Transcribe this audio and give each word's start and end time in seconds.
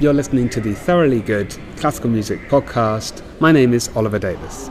You're 0.00 0.14
listening 0.14 0.48
to 0.50 0.62
the 0.62 0.72
Thoroughly 0.72 1.20
Good 1.20 1.54
Classical 1.76 2.08
Music 2.08 2.40
Podcast. 2.48 3.22
My 3.38 3.52
name 3.52 3.74
is 3.74 3.94
Oliver 3.94 4.18
Davis. 4.18 4.70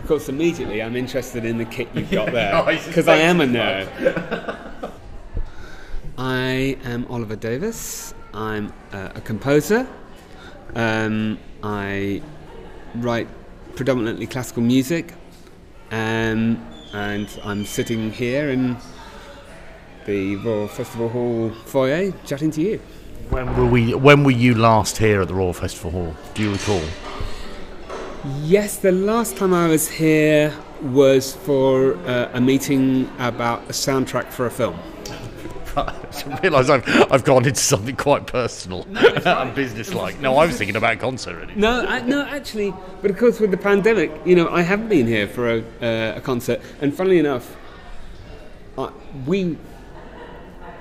Of 0.00 0.06
course, 0.06 0.28
immediately 0.28 0.80
I'm 0.80 0.94
interested 0.94 1.44
in 1.44 1.58
the 1.58 1.64
kit 1.64 1.88
you've 1.94 2.12
got 2.12 2.26
there 2.32 2.64
because 2.86 3.08
I 3.08 3.16
am 3.16 3.40
a 3.40 3.44
nerd. 3.44 4.92
I 6.16 6.78
am 6.84 7.06
Oliver 7.10 7.34
Davis. 7.34 8.14
I'm 8.34 8.72
uh, 8.92 9.10
a 9.16 9.20
composer. 9.20 9.84
Um, 10.76 11.40
I 11.64 12.22
write 12.94 13.26
predominantly 13.74 14.28
classical 14.28 14.62
music, 14.62 15.12
um, 15.90 16.64
and 16.92 17.28
I'm 17.42 17.64
sitting 17.64 18.12
here 18.12 18.50
in 18.50 18.76
the 20.04 20.36
Royal 20.36 20.68
Festival 20.68 21.08
Hall 21.08 21.50
foyer 21.64 22.12
chatting 22.24 22.52
to 22.52 22.60
you. 22.60 22.80
When 23.36 23.54
were 23.54 23.66
we? 23.66 23.92
When 23.92 24.24
were 24.24 24.30
you 24.30 24.54
last 24.54 24.96
here 24.96 25.20
at 25.20 25.28
the 25.28 25.34
Royal 25.34 25.52
Festival 25.52 25.90
Hall? 25.90 26.16
Do 26.32 26.42
you 26.42 26.52
recall? 26.52 26.80
Yes, 28.40 28.78
the 28.78 28.92
last 28.92 29.36
time 29.36 29.52
I 29.52 29.68
was 29.68 29.90
here 29.90 30.54
was 30.80 31.34
for 31.34 31.96
uh, 32.06 32.30
a 32.32 32.40
meeting 32.40 33.10
about 33.18 33.60
a 33.64 33.72
soundtrack 33.72 34.28
for 34.28 34.46
a 34.46 34.50
film. 34.50 34.78
I 35.76 36.40
realise 36.42 36.70
I've, 36.70 37.12
I've 37.12 37.24
gone 37.24 37.46
into 37.46 37.60
something 37.60 37.94
quite 37.94 38.26
personal 38.26 38.86
and 38.96 39.54
businesslike. 39.54 40.18
No, 40.18 40.38
I 40.38 40.46
was 40.46 40.56
thinking 40.56 40.76
about 40.76 40.94
a 40.94 40.96
concert. 40.96 41.36
Really. 41.36 41.56
No, 41.56 41.84
I, 41.86 42.00
no, 42.00 42.22
actually, 42.22 42.72
but 43.02 43.10
of 43.10 43.18
course 43.18 43.38
with 43.38 43.50
the 43.50 43.58
pandemic, 43.58 44.12
you 44.24 44.34
know, 44.34 44.48
I 44.48 44.62
haven't 44.62 44.88
been 44.88 45.06
here 45.06 45.28
for 45.28 45.56
a, 45.56 45.58
uh, 45.82 46.16
a 46.16 46.22
concert, 46.22 46.62
and 46.80 46.96
funnily 46.96 47.18
enough, 47.18 47.54
uh, 48.78 48.90
we 49.26 49.58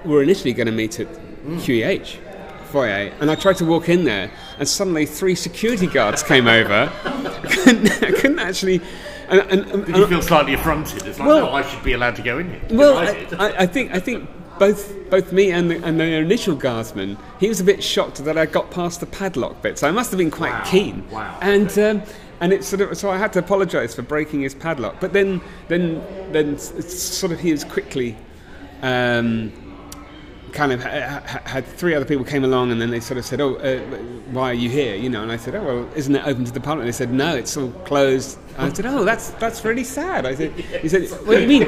were 0.06 0.24
initially 0.24 0.54
going 0.54 0.68
to 0.68 0.72
meet 0.72 1.02
at 1.02 1.08
QEH 1.46 2.25
foyer, 2.66 3.12
and 3.20 3.30
I 3.32 3.36
tried 3.36 3.58
to 3.58 3.66
walk 3.66 3.90
in 3.90 4.04
there, 4.04 4.32
and 4.60 4.68
suddenly 4.68 5.06
three 5.06 5.36
security 5.36 5.88
guards 5.88 6.24
came 6.24 6.48
over. 6.48 6.92
I, 7.04 7.48
couldn't, 7.64 8.04
I 8.04 8.12
couldn't 8.12 8.40
actually. 8.40 8.82
And, 9.28 9.42
and, 9.42 9.72
and, 9.72 9.86
Did 9.86 9.98
you 9.98 10.08
feel 10.08 10.22
slightly 10.22 10.54
affronted? 10.54 11.06
It's 11.08 11.18
like, 11.18 11.28
Well- 11.28 11.48
no, 11.48 11.52
I 11.52 11.64
should 11.64 11.84
be 11.84 11.94
allowed 11.94 12.16
to 12.18 12.22
go 12.22 12.38
in 12.40 12.50
here. 12.50 12.62
Well, 12.72 12.98
I 12.98 13.28
I. 13.40 13.64
I, 13.64 13.66
think 13.66 13.92
I 13.92 14.00
think 14.00 14.30
both 14.60 14.94
both 15.10 15.32
me 15.32 15.52
and 15.52 15.72
the, 15.72 15.84
and 15.84 16.00
the 16.00 16.04
initial 16.04 16.56
guardsman, 16.56 17.18
he 17.40 17.48
was 17.50 17.60
a 17.60 17.64
bit 17.64 17.84
shocked 17.84 18.24
that 18.24 18.38
I 18.38 18.46
got 18.46 18.70
past 18.72 19.00
the 19.00 19.06
padlock 19.08 19.62
bit, 19.62 19.80
so 19.80 19.88
I 19.88 19.92
must 19.92 20.12
have 20.12 20.18
been 20.20 20.32
quite 20.32 20.54
Wow, 20.54 20.64
keen. 20.66 21.10
wow, 21.10 21.38
And 21.42 21.78
um, 21.80 22.04
and 22.40 22.54
it's 22.54 22.68
sort 22.68 22.82
of 22.82 22.98
so 22.98 23.10
I 23.10 23.18
had 23.18 23.34
to 23.34 23.40
apologise 23.40 23.96
for 23.96 24.02
breaking 24.04 24.42
his 24.42 24.54
padlock, 24.54 25.00
but 25.00 25.12
then 25.14 25.42
then 25.70 26.04
then 26.32 26.58
sort 26.60 27.32
of 27.32 27.40
he 27.40 27.52
was 27.52 27.64
quickly. 27.64 28.16
Um, 28.82 29.52
kind 30.56 30.72
of 30.72 30.82
ha- 30.82 31.22
ha- 31.26 31.42
had 31.46 31.66
three 31.66 31.94
other 31.94 32.06
people 32.06 32.26
came 32.26 32.44
along 32.44 32.72
and 32.72 32.82
then 32.82 32.90
they 32.90 33.00
sort 33.00 33.18
of 33.20 33.26
said, 33.26 33.40
"Oh, 33.42 33.56
uh, 33.56 33.80
why 34.32 34.50
are 34.50 34.54
you 34.54 34.70
here?" 34.70 34.96
You 34.96 35.10
know, 35.10 35.22
and 35.22 35.32
I 35.32 35.38
said, 35.38 35.54
"Oh, 35.56 35.64
well, 35.64 35.90
isn't 35.96 36.16
it 36.16 36.26
open 36.26 36.46
to 36.46 36.52
the 36.52 36.60
public?" 36.60 36.84
And 36.84 36.88
they 36.88 36.98
said, 36.98 37.12
"No, 37.14 37.36
it's 37.36 37.56
all 37.58 37.70
closed." 37.86 38.40
I 38.58 38.72
said, 38.72 38.86
"Oh, 38.88 39.04
that's 39.04 39.30
that's 39.32 39.64
really 39.64 39.84
sad." 39.84 40.26
I 40.26 40.34
said, 40.34 40.52
"He 40.54 40.90
said, 40.90 41.04
what 41.28 41.36
do 41.36 41.42
you 41.42 41.48
mean?" 41.48 41.64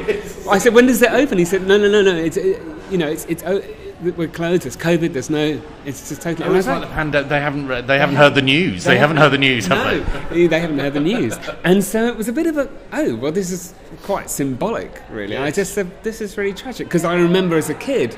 I 0.50 0.58
said, 0.58 0.74
"When 0.74 0.86
does 0.86 1.02
it 1.02 1.12
open?" 1.12 1.38
He 1.38 1.44
said, 1.44 1.66
"No, 1.66 1.76
no, 1.78 1.88
no, 1.88 2.02
no. 2.02 2.16
It's 2.16 2.36
uh, 2.38 2.58
you 2.90 2.98
know, 2.98 3.08
it's 3.08 3.24
it's 3.26 3.42
o- 3.44 3.62
we're 4.00 4.28
closed. 4.28 4.64
It's 4.64 4.76
COVID. 4.76 5.12
There's 5.12 5.28
no. 5.28 5.60
It's 5.84 6.08
just 6.08 6.22
totally." 6.22 6.48
Oh, 6.48 6.54
it's 6.54 6.66
like 6.66 6.80
like, 6.80 6.88
the 6.88 6.94
panda- 6.94 7.24
they 7.24 7.40
haven't 7.40 7.68
read, 7.68 7.86
they 7.86 7.98
haven't 7.98 8.16
heard 8.16 8.34
the 8.34 8.42
news. 8.42 8.84
They, 8.84 8.96
haven't 8.96 9.18
heard 9.18 9.32
the 9.32 9.38
news, 9.38 9.66
have 9.66 9.78
no, 9.78 10.00
they? 10.30 10.46
they 10.46 10.60
haven't 10.60 10.78
heard 10.78 10.94
the 10.94 11.00
news. 11.00 11.36
And 11.64 11.84
so 11.84 12.06
it 12.06 12.16
was 12.16 12.28
a 12.28 12.32
bit 12.32 12.46
of 12.46 12.56
a, 12.56 12.70
oh, 12.92 13.16
well, 13.16 13.32
this 13.32 13.50
is 13.50 13.74
quite 14.04 14.30
symbolic, 14.30 15.02
really. 15.10 15.36
I 15.36 15.50
just 15.50 15.74
said, 15.74 15.90
this 16.04 16.20
is 16.20 16.38
really 16.38 16.54
tragic. 16.54 16.86
Because 16.86 17.04
I 17.04 17.14
remember 17.16 17.56
as 17.56 17.68
a 17.70 17.74
kid 17.74 18.16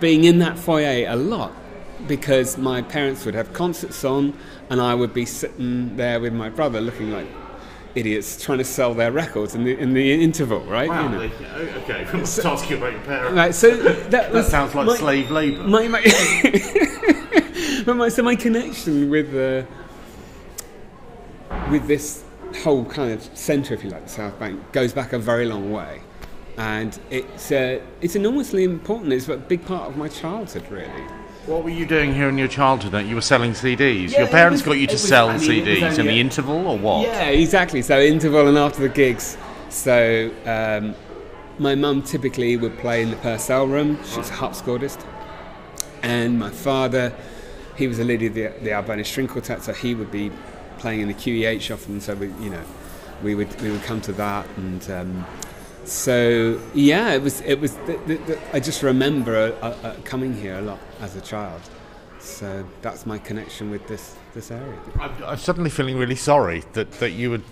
being 0.00 0.24
in 0.24 0.38
that 0.38 0.58
foyer 0.58 1.06
a 1.08 1.16
lot 1.16 1.52
because 2.06 2.56
my 2.56 2.80
parents 2.82 3.24
would 3.26 3.34
have 3.34 3.52
concerts 3.52 4.04
on 4.04 4.36
and 4.70 4.80
I 4.80 4.94
would 4.94 5.12
be 5.12 5.26
sitting 5.26 5.96
there 5.96 6.18
with 6.20 6.32
my 6.32 6.48
brother 6.48 6.80
looking 6.80 7.10
like 7.12 7.26
idiots 7.94 8.42
trying 8.42 8.58
to 8.58 8.64
sell 8.64 8.94
their 8.94 9.10
records 9.12 9.54
in 9.54 9.64
the, 9.64 9.76
in 9.76 9.92
the 9.94 10.12
interval, 10.22 10.60
right? 10.60 10.88
Wow. 10.88 11.02
You 11.04 11.08
know. 11.10 11.18
they- 11.28 11.72
okay. 11.82 12.06
I 12.10 12.16
must 12.16 12.44
ask 12.44 12.70
you 12.70 12.76
about 12.78 12.92
your 12.92 13.00
parents. 13.02 13.34
Right, 13.34 13.54
so 13.54 13.76
that, 13.76 14.10
That 14.12 14.32
was 14.32 14.48
sounds 14.48 14.74
like 14.74 14.86
my- 14.86 14.96
slave 14.96 15.30
labour. 15.30 15.64
my, 15.64 15.88
my 15.88 16.00
but 17.84 17.96
my 17.96 18.08
so 18.08 18.22
my 18.22 18.36
connection 18.36 19.10
with 19.10 19.34
uh, 19.34 19.66
with 21.70 21.86
this 21.86 22.24
whole 22.62 22.84
kind 22.84 23.12
of 23.12 23.22
centre, 23.36 23.74
if 23.74 23.84
you 23.84 23.90
like, 23.90 24.04
the 24.04 24.08
South 24.10 24.38
Bank, 24.38 24.72
goes 24.72 24.92
back 24.92 25.12
a 25.12 25.18
very 25.18 25.46
long 25.46 25.70
way, 25.72 26.00
and 26.60 27.00
it's 27.10 27.50
uh, 27.50 27.80
it's 28.02 28.16
enormously 28.16 28.64
important. 28.64 29.14
It's 29.14 29.28
a 29.28 29.38
big 29.38 29.64
part 29.64 29.88
of 29.88 29.96
my 29.96 30.08
childhood, 30.08 30.70
really. 30.70 31.04
What 31.46 31.64
were 31.64 31.70
you 31.70 31.86
doing 31.86 32.12
here 32.12 32.28
in 32.28 32.36
your 32.36 32.48
childhood? 32.48 32.92
That 32.92 33.06
you 33.06 33.14
were 33.14 33.22
selling 33.22 33.52
CDs. 33.52 34.10
Yeah, 34.10 34.20
your 34.20 34.28
parents 34.28 34.60
was- 34.60 34.66
got 34.66 34.78
you 34.78 34.86
to 34.88 34.92
was- 34.92 35.08
sell 35.08 35.30
I 35.30 35.38
mean, 35.38 35.64
CDs 35.64 35.98
in 35.98 36.06
the 36.06 36.20
interval, 36.20 36.66
or 36.66 36.76
what? 36.76 37.06
Yeah, 37.06 37.28
exactly. 37.30 37.80
So 37.80 37.98
interval 37.98 38.46
and 38.46 38.58
after 38.58 38.82
the 38.82 38.90
gigs. 38.90 39.38
So 39.70 40.30
um, 40.44 40.94
my 41.58 41.74
mum 41.74 42.02
typically 42.02 42.58
would 42.58 42.76
play 42.78 43.02
in 43.02 43.10
the 43.10 43.16
Purcell 43.16 43.66
room. 43.66 43.98
She's 44.04 44.28
a 44.28 44.34
harpsichordist, 44.34 45.02
and 46.02 46.38
my 46.38 46.50
father, 46.50 47.14
he 47.74 47.88
was 47.88 47.98
a 48.00 48.04
leader 48.04 48.26
of 48.26 48.34
the, 48.34 48.52
the 48.62 48.72
Alberni 48.72 49.04
String 49.04 49.28
Quartet, 49.28 49.62
so 49.62 49.72
he 49.72 49.94
would 49.94 50.10
be 50.10 50.30
playing 50.76 51.00
in 51.00 51.08
the 51.08 51.14
QEH 51.14 51.72
often. 51.72 52.02
So 52.02 52.14
we, 52.16 52.26
you 52.44 52.50
know, 52.50 52.64
we 53.22 53.34
would 53.34 53.58
we 53.62 53.70
would 53.70 53.82
come 53.84 54.02
to 54.02 54.12
that, 54.12 54.46
and 54.58 54.90
um, 54.90 55.26
so 55.84 56.60
yeah, 56.74 57.12
it 57.12 57.22
was 57.22 57.40
it 57.42 57.60
was. 57.60 57.74
The, 57.86 57.98
the, 58.06 58.14
the, 58.16 58.38
I 58.52 58.60
just 58.60 58.82
remember 58.82 59.56
uh, 59.62 59.66
uh, 59.66 59.96
coming 60.04 60.34
here 60.34 60.58
a 60.58 60.62
lot 60.62 60.78
as 61.00 61.16
a 61.16 61.20
child. 61.20 61.60
So 62.18 62.66
that's 62.82 63.06
my 63.06 63.18
connection 63.18 63.70
with 63.70 63.86
this 63.88 64.16
this 64.34 64.50
area. 64.50 64.78
I'm, 64.98 65.12
I'm 65.24 65.38
suddenly 65.38 65.70
feeling 65.70 65.96
really 65.96 66.16
sorry 66.16 66.62
that, 66.74 66.90
that 66.92 67.12
you 67.12 67.30
would 67.30 67.44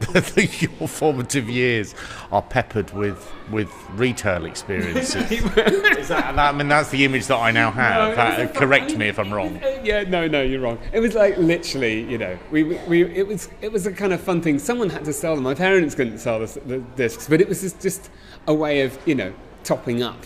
your 0.36 0.88
formative 0.88 1.48
years 1.48 1.94
are 2.30 2.42
peppered 2.42 2.92
with 2.92 3.32
with 3.50 3.70
retail 3.94 4.44
experiences. 4.44 5.14
Is 5.30 6.08
that, 6.08 6.38
I 6.38 6.52
mean, 6.52 6.68
that's 6.68 6.90
the 6.90 7.04
image 7.04 7.26
that 7.26 7.36
I 7.36 7.50
now 7.50 7.70
have. 7.70 8.16
No, 8.16 8.22
Uh, 8.22 8.48
correct 8.52 8.96
me 8.96 9.08
if 9.08 9.18
I'm 9.18 9.32
wrong. 9.32 9.60
Yeah, 9.84 10.02
no, 10.02 10.26
no, 10.26 10.42
you're 10.42 10.60
wrong. 10.60 10.78
It 10.92 11.00
was 11.00 11.14
like 11.14 11.36
literally, 11.38 12.02
you 12.10 12.18
know, 12.18 12.36
we, 12.50 12.64
we, 12.64 13.04
it 13.04 13.26
was, 13.26 13.48
it 13.60 13.70
was 13.72 13.86
a 13.86 13.92
kind 13.92 14.12
of 14.12 14.20
fun 14.20 14.42
thing. 14.42 14.58
Someone 14.58 14.90
had 14.90 15.04
to 15.04 15.12
sell 15.12 15.34
them. 15.36 15.44
My 15.44 15.54
parents 15.54 15.94
couldn't 15.94 16.18
sell 16.18 16.40
the, 16.40 16.60
the 16.66 16.78
discs, 16.96 17.28
but 17.28 17.40
it 17.40 17.48
was 17.48 17.60
just, 17.60 17.80
just 17.80 18.10
a 18.48 18.54
way 18.54 18.80
of, 18.82 18.98
you 19.06 19.14
know, 19.14 19.32
topping 19.62 20.02
up 20.02 20.18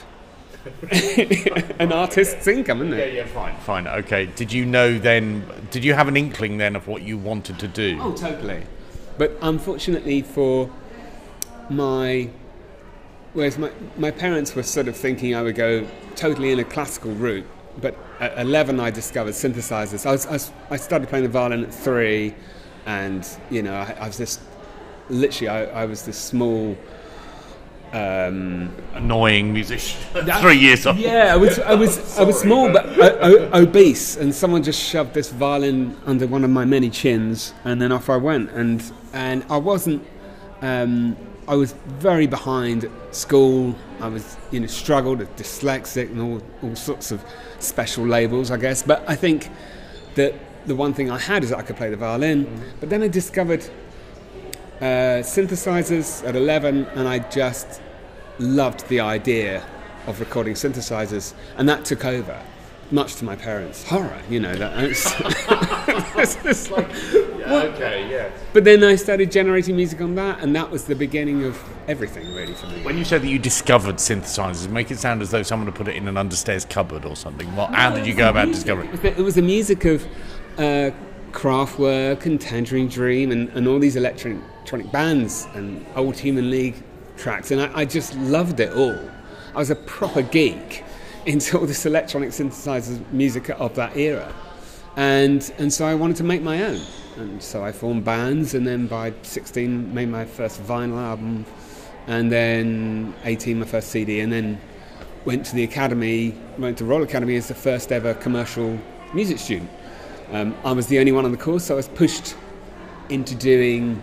an 1.78 1.92
artist's 1.92 2.46
income, 2.46 2.82
isn't 2.82 2.92
it? 2.94 3.14
Yeah, 3.14 3.20
yeah, 3.20 3.26
fine, 3.26 3.56
fine, 3.58 3.86
okay. 3.86 4.26
Did 4.26 4.52
you 4.52 4.66
know 4.66 4.98
then? 4.98 5.44
Did 5.70 5.84
you 5.84 5.94
have 5.94 6.06
an 6.08 6.16
inkling 6.18 6.58
then 6.58 6.76
of 6.76 6.86
what 6.86 7.02
you 7.02 7.16
wanted 7.16 7.58
to 7.60 7.68
do? 7.68 7.98
Oh, 8.00 8.12
totally. 8.12 8.64
But 9.20 9.36
unfortunately 9.42 10.22
for 10.22 10.70
my, 11.68 12.30
whereas 13.34 13.58
my, 13.58 13.70
my 13.98 14.10
parents 14.10 14.54
were 14.54 14.62
sort 14.62 14.88
of 14.88 14.96
thinking 14.96 15.34
I 15.34 15.42
would 15.42 15.56
go 15.56 15.86
totally 16.16 16.52
in 16.52 16.58
a 16.58 16.64
classical 16.64 17.12
route, 17.12 17.44
but 17.82 17.98
at 18.18 18.38
11 18.38 18.80
I 18.80 18.90
discovered 18.90 19.32
synthesizers. 19.32 20.06
I, 20.06 20.12
was, 20.12 20.24
I, 20.24 20.32
was, 20.32 20.52
I 20.70 20.78
started 20.78 21.10
playing 21.10 21.24
the 21.24 21.30
violin 21.30 21.62
at 21.64 21.74
three, 21.74 22.34
and 22.86 23.28
you 23.50 23.60
know 23.60 23.74
I, 23.74 23.94
I 24.00 24.06
was 24.06 24.16
just 24.16 24.40
literally 25.10 25.48
I, 25.50 25.82
I 25.82 25.84
was 25.84 26.06
this 26.06 26.16
small. 26.16 26.74
Um, 27.92 28.70
Annoying 28.94 29.52
musician. 29.52 29.98
Three 30.40 30.58
years 30.58 30.86
old. 30.86 30.96
yeah, 30.98 31.32
I 31.32 31.36
was, 31.36 31.58
I 31.58 31.74
was, 31.74 32.18
I 32.18 32.22
was 32.22 32.38
small 32.40 32.72
but 32.72 32.86
o- 32.86 33.18
o- 33.52 33.62
obese, 33.62 34.16
and 34.16 34.32
someone 34.34 34.62
just 34.62 34.80
shoved 34.80 35.12
this 35.14 35.30
violin 35.30 35.96
under 36.06 36.26
one 36.28 36.44
of 36.44 36.50
my 36.50 36.64
many 36.64 36.88
chins, 36.90 37.52
and 37.64 37.82
then 37.82 37.90
off 37.90 38.08
I 38.08 38.16
went. 38.16 38.50
And 38.50 38.80
and 39.12 39.44
I 39.50 39.56
wasn't, 39.56 40.06
um, 40.62 41.16
I 41.48 41.56
was 41.56 41.72
very 41.98 42.28
behind 42.28 42.84
at 42.84 42.90
school. 43.14 43.74
I 44.00 44.06
was, 44.08 44.36
you 44.52 44.60
know, 44.60 44.68
struggled, 44.68 45.18
dyslexic, 45.36 46.10
and 46.12 46.20
all 46.20 46.42
all 46.62 46.76
sorts 46.76 47.10
of 47.10 47.24
special 47.58 48.06
labels, 48.06 48.52
I 48.52 48.56
guess. 48.56 48.82
But 48.84 49.02
I 49.08 49.16
think 49.16 49.48
that 50.14 50.34
the 50.66 50.76
one 50.76 50.94
thing 50.94 51.10
I 51.10 51.18
had 51.18 51.42
is 51.42 51.50
that 51.50 51.58
I 51.58 51.62
could 51.62 51.76
play 51.76 51.90
the 51.90 51.96
violin. 51.96 52.46
But 52.78 52.88
then 52.90 53.02
I 53.02 53.08
discovered 53.08 53.64
uh, 54.80 55.22
synthesizers 55.24 56.26
at 56.26 56.36
11, 56.36 56.86
and 56.94 57.08
I 57.08 57.18
just 57.18 57.80
loved 58.40 58.88
the 58.88 59.00
idea 59.00 59.62
of 60.06 60.18
recording 60.20 60.54
synthesizers, 60.54 61.34
and 61.56 61.68
that 61.68 61.84
took 61.84 62.04
over, 62.04 62.42
much 62.90 63.16
to 63.16 63.24
my 63.24 63.36
parents' 63.36 63.84
horror. 63.84 64.20
You 64.28 64.40
know 64.40 64.54
that. 64.56 64.72
It's, 64.82 65.12
it's 66.18 66.42
just 66.42 66.70
like, 66.70 66.88
Okay, 67.50 68.10
yeah. 68.10 68.30
but 68.52 68.64
then 68.64 68.82
I 68.82 68.96
started 68.96 69.30
generating 69.30 69.76
music 69.76 70.00
on 70.00 70.14
that, 70.16 70.40
and 70.40 70.54
that 70.56 70.70
was 70.70 70.84
the 70.84 70.94
beginning 70.94 71.44
of 71.44 71.62
everything, 71.88 72.32
really, 72.34 72.54
for 72.54 72.66
me. 72.66 72.82
When 72.82 72.96
you 72.96 73.04
said 73.04 73.22
that 73.22 73.28
you 73.28 73.38
discovered 73.38 73.96
synthesizers, 73.96 74.68
make 74.70 74.90
it 74.90 74.98
sound 74.98 75.22
as 75.22 75.30
though 75.30 75.42
someone 75.42 75.66
had 75.66 75.74
put 75.74 75.88
it 75.88 75.96
in 75.96 76.08
an 76.08 76.14
understairs 76.14 76.68
cupboard 76.68 77.04
or 77.04 77.16
something. 77.16 77.54
What, 77.54 77.74
how 77.74 77.94
did 77.94 78.06
you 78.06 78.14
go 78.14 78.30
about 78.30 78.48
discovering? 78.48 78.88
It 78.88 78.92
was 78.92 79.00
the, 79.00 79.18
it 79.18 79.22
was 79.22 79.34
the 79.34 79.42
music 79.42 79.84
of 79.84 80.04
uh, 80.58 80.90
Kraftwerk 81.32 82.26
and 82.26 82.40
Tangerine 82.40 82.88
Dream 82.88 83.30
and, 83.32 83.48
and 83.50 83.68
all 83.68 83.78
these 83.78 83.96
electronic, 83.96 84.42
electronic 84.56 84.92
bands 84.92 85.46
and 85.54 85.84
old 85.96 86.16
Human 86.18 86.50
League 86.50 86.76
tracks, 87.20 87.50
and 87.50 87.60
I, 87.60 87.80
I 87.80 87.84
just 87.84 88.16
loved 88.16 88.60
it 88.60 88.72
all. 88.72 88.98
I 89.54 89.58
was 89.58 89.70
a 89.70 89.76
proper 89.76 90.22
geek 90.22 90.84
into 91.26 91.58
all 91.58 91.66
this 91.66 91.86
electronic 91.86 92.30
synthesizer 92.30 93.00
music 93.12 93.50
of 93.50 93.74
that 93.74 93.96
era. 93.96 94.32
and 94.96 95.52
and 95.58 95.72
so 95.72 95.86
I 95.86 95.94
wanted 95.94 96.16
to 96.16 96.24
make 96.24 96.42
my 96.42 96.62
own, 96.64 96.80
and 97.16 97.42
so 97.42 97.64
I 97.64 97.72
formed 97.72 98.04
bands, 98.04 98.54
and 98.54 98.66
then 98.66 98.86
by 98.86 99.12
16 99.22 99.94
made 99.94 100.08
my 100.08 100.24
first 100.24 100.62
vinyl 100.64 100.98
album, 100.98 101.44
and 102.06 102.32
then 102.32 103.14
18 103.24 103.58
my 103.58 103.66
first 103.66 103.88
CD, 103.88 104.20
and 104.20 104.32
then 104.32 104.60
went 105.24 105.44
to 105.46 105.54
the 105.54 105.64
academy, 105.64 106.34
went 106.58 106.78
to 106.78 106.84
Royal 106.84 107.02
Academy 107.02 107.36
as 107.36 107.48
the 107.48 107.54
first 107.54 107.92
ever 107.92 108.14
commercial 108.14 108.78
music 109.12 109.38
student. 109.38 109.70
Um, 110.32 110.54
I 110.64 110.72
was 110.72 110.86
the 110.86 110.98
only 110.98 111.12
one 111.12 111.24
on 111.24 111.32
the 111.32 111.38
course, 111.38 111.64
so 111.64 111.74
I 111.74 111.76
was 111.76 111.88
pushed 111.88 112.36
into 113.08 113.34
doing. 113.34 114.00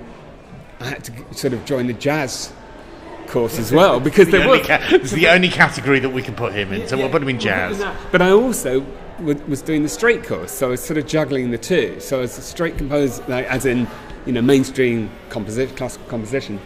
I 0.79 0.89
had 0.89 1.03
to 1.05 1.33
sort 1.33 1.53
of 1.53 1.65
join 1.65 1.87
the 1.87 1.93
jazz 1.93 2.53
course 3.27 3.59
as 3.59 3.71
well 3.71 4.00
because 4.09 4.25
the 4.27 4.38
there 4.39 4.50
was. 4.50 4.65
ca- 4.65 4.79
it's 4.91 5.12
the 5.12 5.27
only 5.27 5.50
category 5.50 6.00
that 6.00 6.09
we 6.09 6.21
can 6.21 6.35
put 6.35 6.53
him 6.53 6.71
in, 6.74 6.88
so 6.88 6.97
we'll 6.97 7.09
put 7.09 7.21
him 7.21 7.29
in 7.29 7.39
jazz. 7.39 7.83
But 8.12 8.21
I 8.21 8.31
also 8.31 8.81
w- 9.19 9.41
was 9.47 9.62
doing 9.62 9.83
the 9.83 9.89
straight 9.89 10.24
course, 10.24 10.51
so 10.51 10.68
I 10.68 10.69
was 10.71 10.83
sort 10.83 10.97
of 10.97 11.06
juggling 11.07 11.51
the 11.51 11.57
two. 11.57 12.00
So 12.00 12.18
I 12.18 12.21
was 12.21 12.38
a 12.38 12.41
straight 12.41 12.77
composer, 12.77 13.24
like, 13.27 13.45
as 13.47 13.65
in, 13.65 13.88
you 14.25 14.31
know, 14.33 14.41
mainstream 14.41 15.09
composition, 15.29 15.75
classical 15.75 16.07
composition. 16.07 16.59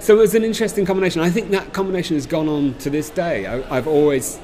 So 0.00 0.14
it 0.16 0.18
was 0.18 0.34
an 0.34 0.44
interesting 0.44 0.84
combination. 0.84 1.22
I 1.22 1.30
think 1.30 1.50
that 1.50 1.72
combination 1.72 2.16
has 2.16 2.26
gone 2.26 2.48
on 2.48 2.74
to 2.78 2.90
this 2.90 3.08
day. 3.10 3.46
I, 3.46 3.76
I've 3.76 3.86
always 3.88 4.38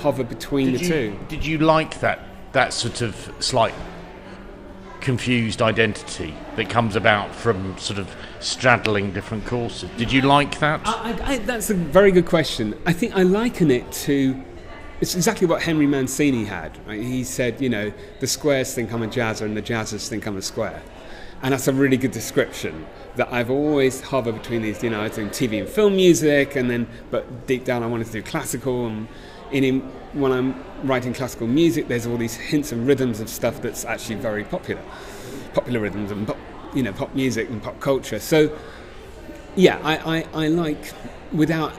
hovered 0.00 0.28
between 0.28 0.72
Did 0.72 0.80
the 0.80 0.84
you, 0.84 0.90
two. 0.90 1.18
did 1.28 1.44
you 1.44 1.58
like 1.58 2.00
that 2.00 2.20
that 2.52 2.72
sort 2.72 3.00
of 3.02 3.32
slight 3.40 3.74
confused 5.02 5.60
identity 5.60 6.34
that 6.56 6.70
comes 6.70 6.96
about 6.96 7.34
from 7.34 7.76
sort 7.76 7.98
of 7.98 8.08
straddling 8.40 9.12
different 9.12 9.44
courses? 9.44 9.90
Did 9.96 10.10
you 10.10 10.22
like 10.22 10.58
that? 10.60 10.80
I, 10.84 11.18
I, 11.22 11.38
that's 11.38 11.70
a 11.70 11.74
very 11.74 12.12
good 12.12 12.26
question. 12.26 12.80
I 12.86 12.92
think 12.92 13.14
I 13.14 13.22
liken 13.22 13.70
it 13.70 13.90
to. 13.92 14.40
It's 15.00 15.16
exactly 15.16 15.46
what 15.46 15.62
Henry 15.62 15.86
Mancini 15.86 16.44
had. 16.44 16.78
Right? 16.86 17.02
He 17.02 17.24
said, 17.24 17.60
you 17.60 17.68
know, 17.68 17.92
the 18.20 18.26
squares 18.26 18.72
think 18.72 18.92
I'm 18.92 19.02
a 19.02 19.08
jazzer 19.08 19.42
and 19.42 19.56
the 19.56 19.62
jazzers 19.62 20.08
think 20.08 20.26
I'm 20.26 20.36
a 20.36 20.42
square. 20.42 20.80
And 21.42 21.52
that's 21.52 21.66
a 21.66 21.72
really 21.72 21.96
good 21.96 22.12
description. 22.12 22.86
That 23.16 23.32
I've 23.32 23.50
always 23.50 24.00
hovered 24.00 24.36
between 24.36 24.62
these, 24.62 24.82
you 24.82 24.90
know, 24.90 25.00
I 25.00 25.04
was 25.04 25.16
doing 25.16 25.28
TV 25.28 25.60
and 25.60 25.68
film 25.68 25.96
music, 25.96 26.54
and 26.54 26.70
then, 26.70 26.86
but 27.10 27.46
deep 27.48 27.64
down 27.64 27.82
I 27.82 27.86
wanted 27.88 28.06
to 28.06 28.12
do 28.12 28.22
classical. 28.22 28.86
And 28.86 29.08
in, 29.52 29.64
in 29.64 29.80
when 30.12 30.32
I'm 30.32 30.62
writing 30.82 31.12
classical 31.12 31.46
music, 31.46 31.88
there's 31.88 32.06
all 32.06 32.16
these 32.16 32.34
hints 32.34 32.72
and 32.72 32.86
rhythms 32.86 33.20
of 33.20 33.28
stuff 33.28 33.62
that's 33.62 33.84
actually 33.84 34.16
very 34.16 34.44
popular, 34.44 34.82
popular 35.54 35.80
rhythms 35.80 36.10
and 36.10 36.26
pop, 36.26 36.36
you 36.74 36.82
know, 36.82 36.92
pop 36.92 37.14
music 37.14 37.48
and 37.48 37.62
pop 37.62 37.80
culture. 37.80 38.18
So 38.18 38.56
yeah, 39.56 39.78
I, 39.82 40.18
I, 40.18 40.44
I 40.44 40.48
like, 40.48 40.92
without 41.32 41.72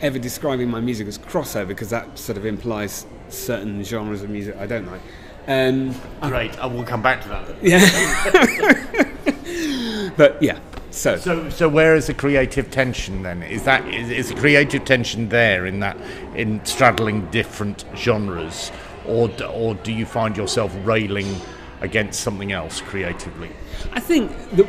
ever 0.00 0.18
describing 0.18 0.70
my 0.70 0.80
music 0.80 1.06
as 1.08 1.18
crossover, 1.18 1.68
because 1.68 1.90
that 1.90 2.18
sort 2.18 2.38
of 2.38 2.46
implies 2.46 3.06
certain 3.28 3.84
genres 3.84 4.22
of 4.22 4.30
music 4.30 4.56
I 4.56 4.66
don't 4.66 4.86
like. 4.86 5.02
Um, 5.46 5.94
Great, 6.20 6.58
I 6.58 6.66
will 6.66 6.84
come 6.84 7.02
back 7.02 7.22
to 7.22 7.28
that. 7.28 7.62
yeah. 7.62 9.00
but 10.16 10.42
yeah, 10.42 10.58
so. 10.90 11.16
So, 11.16 11.48
so 11.50 11.68
where 11.68 11.94
is 11.94 12.06
the 12.08 12.14
creative 12.14 12.70
tension 12.70 13.22
then? 13.22 13.42
Is 13.42 13.64
that 13.64 13.86
is, 13.88 14.10
is 14.10 14.28
the 14.28 14.34
creative 14.34 14.84
tension 14.84 15.28
there 15.28 15.66
in 15.66 15.80
that 15.80 15.96
in 16.34 16.64
straddling 16.64 17.30
different 17.30 17.84
genres, 17.96 18.70
or 19.06 19.30
or 19.44 19.74
do 19.76 19.92
you 19.92 20.06
find 20.06 20.36
yourself 20.36 20.74
railing 20.84 21.40
against 21.80 22.20
something 22.20 22.52
else 22.52 22.80
creatively? 22.80 23.50
I 23.92 24.00
think 24.00 24.30
that 24.52 24.66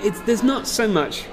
it's, 0.00 0.20
there's 0.22 0.42
not 0.42 0.66
so 0.66 0.88
much. 0.88 1.24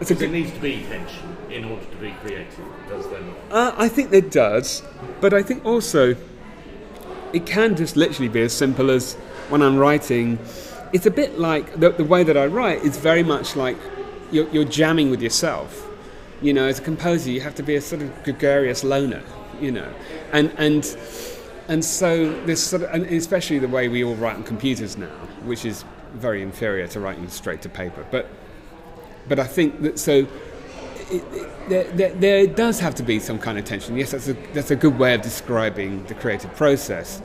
It's 0.00 0.10
a 0.10 0.14
There 0.14 0.28
good, 0.28 0.32
needs 0.32 0.52
to 0.52 0.60
be 0.60 0.82
tension 0.88 1.36
in 1.50 1.64
order 1.64 1.84
to 1.84 1.96
be 1.96 2.12
creative, 2.22 2.64
does 2.88 3.08
there 3.10 3.20
not? 3.20 3.36
uh, 3.50 3.74
I 3.76 3.88
think 3.88 4.10
there 4.10 4.20
does, 4.22 4.82
but 5.20 5.34
I 5.34 5.42
think 5.42 5.64
also 5.64 6.16
it 7.32 7.44
can 7.44 7.76
just 7.76 7.96
literally 7.96 8.28
be 8.28 8.40
as 8.42 8.52
simple 8.52 8.90
as 8.90 9.14
when 9.50 9.60
I'm 9.62 9.76
writing. 9.76 10.38
It's 10.92 11.06
a 11.06 11.10
bit 11.10 11.38
like 11.38 11.78
the, 11.78 11.90
the 11.90 12.04
way 12.04 12.24
that 12.24 12.36
I 12.36 12.46
write 12.46 12.82
is 12.82 12.96
very 12.96 13.22
much 13.22 13.56
like 13.56 13.76
you're, 14.32 14.48
you're 14.50 14.64
jamming 14.64 15.10
with 15.10 15.22
yourself. 15.22 15.86
You 16.42 16.52
know, 16.52 16.66
as 16.66 16.78
a 16.78 16.82
composer, 16.82 17.30
you 17.30 17.40
have 17.42 17.54
to 17.56 17.62
be 17.62 17.76
a 17.76 17.80
sort 17.80 18.02
of 18.02 18.24
gregarious 18.24 18.82
loner. 18.82 19.22
You 19.60 19.72
know, 19.72 19.92
and 20.32 20.52
and 20.56 20.96
and 21.68 21.84
so 21.84 22.32
this 22.44 22.64
sort 22.64 22.82
of, 22.82 22.90
and 22.94 23.04
especially 23.06 23.58
the 23.58 23.68
way 23.68 23.88
we 23.88 24.02
all 24.02 24.14
write 24.14 24.36
on 24.36 24.42
computers 24.42 24.96
now, 24.96 25.06
which 25.44 25.64
is 25.64 25.84
very 26.14 26.42
inferior 26.42 26.88
to 26.88 27.00
writing 27.00 27.28
straight 27.28 27.62
to 27.62 27.68
paper. 27.68 28.06
But 28.10 28.26
but 29.28 29.38
I 29.38 29.46
think 29.46 29.82
that 29.82 29.98
so 29.98 30.26
it, 31.10 31.24
it, 31.32 31.68
there, 31.68 31.84
there, 31.92 32.14
there 32.14 32.46
does 32.46 32.80
have 32.80 32.94
to 32.96 33.02
be 33.02 33.18
some 33.18 33.38
kind 33.38 33.58
of 33.58 33.64
tension. 33.64 33.96
Yes, 33.96 34.12
that's 34.12 34.28
a, 34.28 34.32
that's 34.52 34.70
a 34.70 34.76
good 34.76 34.98
way 34.98 35.14
of 35.14 35.22
describing 35.22 36.04
the 36.06 36.14
creative 36.14 36.54
process. 36.56 37.20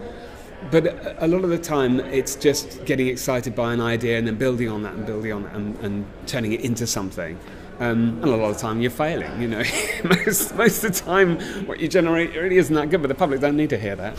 But 0.72 0.88
a, 0.88 1.26
a 1.26 1.28
lot 1.28 1.44
of 1.44 1.50
the 1.50 1.58
time, 1.58 2.00
it's 2.00 2.36
just 2.36 2.86
getting 2.86 3.08
excited 3.08 3.56
by 3.56 3.74
an 3.74 3.82
idea 3.82 4.18
and 4.18 4.28
then 4.28 4.36
building 4.36 4.70
on 4.70 4.84
that 4.84 4.94
and 4.94 5.06
building 5.06 5.32
on 5.32 5.44
that 5.44 5.54
and, 5.56 5.78
and 5.80 6.06
turning 6.26 6.54
it 6.54 6.62
into 6.62 6.88
something. 6.88 7.38
Um, 7.80 8.20
and 8.22 8.24
a 8.24 8.28
lot 8.36 8.50
of 8.50 8.56
the 8.56 8.62
time, 8.62 8.80
you're 8.80 8.90
failing. 8.90 9.42
You 9.42 9.50
know, 9.50 9.64
most 10.06 10.56
most 10.56 10.84
of 10.86 10.94
the 10.94 11.00
time, 11.00 11.40
what 11.68 11.80
you 11.80 11.88
generate 11.90 12.34
really 12.34 12.58
isn't 12.58 12.74
that 12.74 12.90
good. 12.90 13.02
But 13.02 13.10
the 13.10 13.16
public 13.16 13.42
don't 13.42 13.58
need 13.58 13.70
to 13.72 13.78
hear 13.78 13.96
that. 13.98 14.18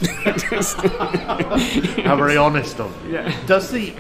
Just- 0.51 0.77
How 0.77 2.17
very 2.17 2.37
honest 2.37 2.79
of 2.81 2.95
you. 3.07 3.15
Yeah. 3.15 3.47
Does 3.47 3.71
the? 3.71 3.95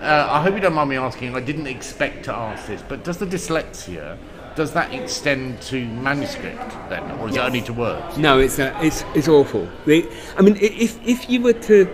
Uh, 0.00 0.26
I 0.30 0.42
hope 0.42 0.54
you 0.54 0.60
don't 0.60 0.72
mind 0.72 0.88
me 0.90 0.96
asking. 0.96 1.36
I 1.36 1.40
didn't 1.40 1.66
expect 1.66 2.24
to 2.24 2.32
ask 2.34 2.66
this, 2.66 2.82
but 2.88 3.04
does 3.04 3.18
the 3.18 3.26
dyslexia? 3.26 4.16
Does 4.54 4.72
that 4.72 4.92
extend 4.92 5.62
to 5.62 5.86
manuscript 5.86 6.70
then, 6.90 7.10
or 7.12 7.28
is 7.28 7.36
it 7.36 7.40
only 7.40 7.62
to 7.62 7.72
words? 7.72 8.18
No, 8.18 8.38
it's 8.38 8.58
uh, 8.58 8.78
it's 8.82 9.02
it's 9.14 9.28
awful. 9.28 9.66
I 9.86 10.42
mean, 10.42 10.56
if 10.60 11.00
if 11.06 11.30
you 11.30 11.40
were 11.40 11.54
to, 11.54 11.88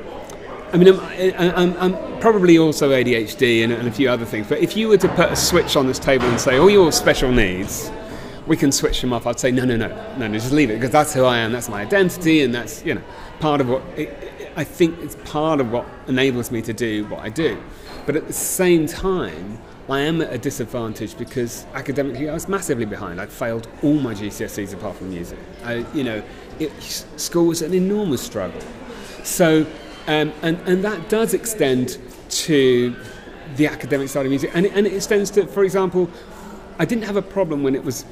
I 0.73 0.77
mean, 0.77 0.89
I'm, 0.99 1.55
I'm, 1.55 1.77
I'm 1.77 2.21
probably 2.21 2.59
also 2.59 2.91
ADHD 2.91 3.63
and, 3.63 3.73
and 3.73 3.87
a 3.87 3.93
few 3.93 4.11
other 4.11 4.25
things. 4.25 4.49
But 4.49 4.59
if 4.59 4.77
you 4.77 4.89
were 4.89 4.97
to 4.97 5.09
put 5.11 5.31
a 5.31 5.37
switch 5.37 5.77
on 5.77 5.87
this 5.87 6.01
table 6.01 6.27
and 6.27 6.41
say, 6.41 6.59
"All 6.59 6.69
your 6.69 6.91
special 6.91 7.31
needs," 7.31 7.93
we 8.49 8.57
can 8.57 8.73
switch 8.73 9.01
them 9.03 9.13
off. 9.13 9.25
I'd 9.25 9.39
say, 9.39 9.53
"No, 9.53 9.65
no, 9.65 9.77
no, 9.77 9.89
no, 10.19 10.27
no 10.27 10.35
just 10.35 10.51
leave 10.51 10.71
it 10.71 10.75
because 10.75 10.91
that's 10.91 11.15
who 11.15 11.25
I 11.25 11.39
am. 11.39 11.53
That's 11.53 11.69
my 11.69 11.83
identity, 11.83 12.43
and 12.43 12.53
that's 12.53 12.85
you 12.85 12.95
know 12.95 13.03
part 13.39 13.61
of 13.61 13.69
what 13.69 13.83
it, 13.97 14.53
I 14.57 14.65
think 14.65 14.99
it's 15.01 15.15
part 15.31 15.61
of 15.61 15.71
what 15.71 15.87
enables 16.09 16.51
me 16.51 16.61
to 16.63 16.73
do 16.73 17.07
what 17.07 17.21
I 17.21 17.29
do." 17.29 17.57
But 18.05 18.17
at 18.17 18.27
the 18.27 18.33
same 18.33 18.87
time, 18.87 19.59
I 19.89 20.01
am 20.01 20.21
at 20.21 20.33
a 20.33 20.39
disadvantage 20.39 21.17
because 21.17 21.65
academically 21.73 22.29
I 22.29 22.35
was 22.35 22.47
massively 22.47 22.85
behind. 22.85 23.21
I'd 23.21 23.33
failed 23.33 23.69
all 23.83 23.95
my 23.95 24.13
GCSEs 24.13 24.75
apart 24.75 24.97
from 24.97 25.11
music. 25.11 25.39
I, 25.65 25.87
you 25.95 26.05
know, 26.05 26.23
it, 26.59 26.71
school 26.83 27.47
was 27.47 27.63
an 27.63 27.73
enormous 27.73 28.21
struggle. 28.21 28.61
So, 29.25 29.67
um, 30.07 30.33
and, 30.43 30.59
and 30.67 30.85
that 30.85 31.09
does 31.09 31.33
extend 31.33 31.99
to 32.29 32.95
the 33.57 33.67
academic 33.67 34.11
side 34.11 34.27
of 34.27 34.31
music. 34.31 34.51
And 34.53 34.67
it, 34.67 34.73
and 34.75 34.87
it 34.87 34.93
extends 34.93 35.31
to, 35.33 35.47
for 35.47 35.65
example, 35.65 36.11
I 36.79 36.85
didn't 36.85 37.05
have 37.05 37.17
a 37.17 37.23
problem 37.23 37.63
when 37.63 37.75
it 37.75 37.83
was 37.83 38.03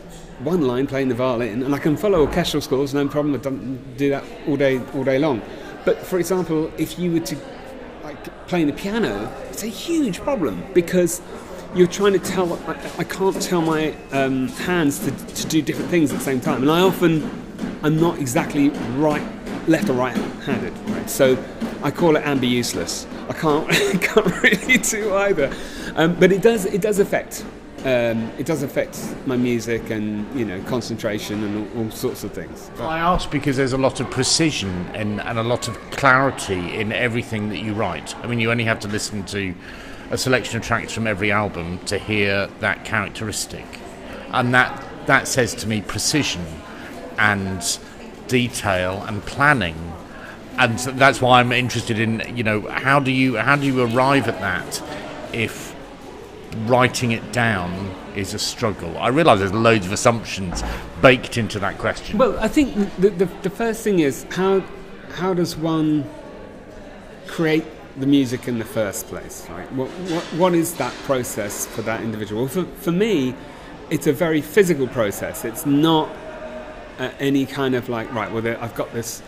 one 0.41 0.63
line 0.63 0.87
playing 0.87 1.09
the 1.09 1.15
violin, 1.15 1.63
and 1.63 1.75
I 1.75 1.79
can 1.79 1.97
follow 1.97 2.21
orchestral 2.21 2.61
scores, 2.61 2.95
no 2.95 3.07
problem. 3.09 3.35
I 3.35 3.39
don't 3.39 3.97
do 3.97 4.11
that 4.11 4.25
all 4.49 4.57
day, 4.57 4.81
all 4.95 5.05
day 5.05 5.19
long. 5.19 5.43
But 5.85 5.99
for 5.99 6.19
example, 6.19 6.73
if 6.79 6.99
you 6.99 7.13
were 7.13 7.21
to 7.21 7.37
like 8.03 8.49
playing 8.49 8.67
the 8.67 8.73
piano, 8.73 9.33
it's 9.51 9.63
a 9.63 9.69
huge 9.69 10.21
problem 10.21 10.65
because 10.75 11.21
you're 11.77 11.87
trying 11.87 12.15
to 12.15 12.19
tell. 12.19 12.55
I, 12.69 12.91
I 12.99 13.05
can't 13.05 13.41
tell 13.41 13.61
my 13.61 13.95
um, 14.13 14.49
hands 14.49 14.99
to, 15.01 15.11
to 15.11 15.47
do 15.47 15.61
different 15.61 15.91
things 15.91 16.11
at 16.11 16.19
the 16.19 16.25
same 16.25 16.41
time, 16.41 16.63
and 16.63 16.71
I 16.71 16.81
often 16.81 17.31
I'm 17.83 18.01
not 18.01 18.19
exactly 18.19 18.71
right, 18.97 19.23
left 19.69 19.89
or 19.89 19.93
right-handed. 19.93 20.73
Right? 20.89 21.11
So 21.11 21.37
I 21.83 21.91
call 21.91 22.17
it 22.17 22.25
ambi 22.25 22.49
useless. 22.49 23.07
I 23.29 23.35
can't 23.35 23.69
can't 24.03 24.27
really 24.43 24.79
do 24.79 25.15
either, 25.15 25.55
um, 25.95 26.15
but 26.15 26.33
it 26.33 26.43
does 26.43 26.65
it 26.65 26.81
does 26.81 26.99
affect. 26.99 27.45
Um, 27.87 28.33
it 28.37 28.47
does 28.47 28.65
affect 28.65 28.99
my 29.27 29.37
music 29.37 29.91
and 29.91 30.27
you 30.37 30.45
know 30.45 30.61
concentration 30.65 31.45
and 31.45 31.71
all, 31.77 31.85
all 31.85 31.91
sorts 31.93 32.25
of 32.25 32.33
things. 32.33 32.69
But- 32.77 32.89
I 32.89 32.99
ask 32.99 33.31
because 33.31 33.57
there's 33.57 33.75
a 33.75 33.79
lot 33.79 34.01
of 34.01 34.11
precision 34.11 34.89
and, 34.93 35.21
and 35.21 35.39
a 35.39 35.45
lot 35.45 35.69
of 35.69 35.79
clarity 35.93 36.75
in 36.75 36.91
everything 36.91 37.49
that 37.51 37.59
you 37.59 37.75
write. 37.75 38.17
I 38.17 38.27
mean, 38.27 38.41
you 38.41 38.51
only 38.51 38.65
have 38.65 38.81
to 38.81 38.89
listen 38.89 39.25
to 39.27 39.55
a 40.11 40.19
selection 40.19 40.57
of 40.57 40.65
tracks 40.65 40.93
from 40.93 41.07
every 41.07 41.31
album 41.31 41.79
to 41.87 41.97
hear 41.97 42.49
that 42.59 42.85
characteristic, 42.85 43.65
and 44.33 44.53
that 44.53 44.85
that 45.07 45.29
says 45.29 45.55
to 45.55 45.69
me 45.69 45.81
precision 45.81 46.45
and 47.19 47.79
detail 48.27 49.05
and 49.07 49.23
planning. 49.27 49.93
And 50.59 50.77
that's 50.77 51.21
why 51.21 51.39
I'm 51.39 51.53
interested 51.53 52.01
in, 52.01 52.37
you 52.37 52.43
know, 52.43 52.63
how 52.63 52.99
do 52.99 53.13
you 53.13 53.37
how 53.37 53.55
do 53.55 53.65
you 53.65 53.81
arrive 53.81 54.27
at 54.27 54.41
that 54.41 54.83
if 55.33 55.76
writing 56.67 57.13
it 57.13 57.33
down 57.33 57.95
is 58.15 58.35
a 58.35 58.39
struggle? 58.39 58.97
I 58.99 59.09
realise 59.09 59.41
there's 59.41 59.53
loads 59.53 59.87
of 59.87 59.93
assumptions 59.93 60.63
baked 61.03 61.37
into 61.37 61.59
that 61.61 61.79
question. 61.79 62.19
Well, 62.19 62.39
I 62.39 62.49
think 62.49 62.75
the, 62.97 63.11
the, 63.11 63.27
the 63.43 63.51
first 63.51 63.83
thing 63.83 64.01
is 64.01 64.25
how 64.31 64.61
how 65.15 65.33
does 65.35 65.57
one 65.57 66.05
create 67.27 67.65
the 67.99 68.07
music 68.07 68.49
in 68.49 68.59
the 68.59 68.65
first 68.65 69.07
place? 69.07 69.49
Right? 69.51 69.71
What, 69.73 69.89
what, 69.89 70.25
what 70.35 70.55
is 70.55 70.75
that 70.75 70.93
process 71.05 71.67
for 71.67 71.83
that 71.83 72.03
individual? 72.03 72.49
For, 72.49 72.65
for 72.65 72.93
me, 72.93 73.35
it's 73.91 74.07
a 74.07 74.13
very 74.13 74.41
physical 74.41 74.87
process. 74.89 75.45
It's 75.45 75.65
not 75.65 76.09
uh, 76.99 77.11
any 77.19 77.47
kind 77.47 77.75
of 77.75 77.89
like 77.89 78.13
right. 78.13 78.31
Well, 78.31 78.47
I've 78.61 78.75
got 78.75 78.93
this 78.93 79.23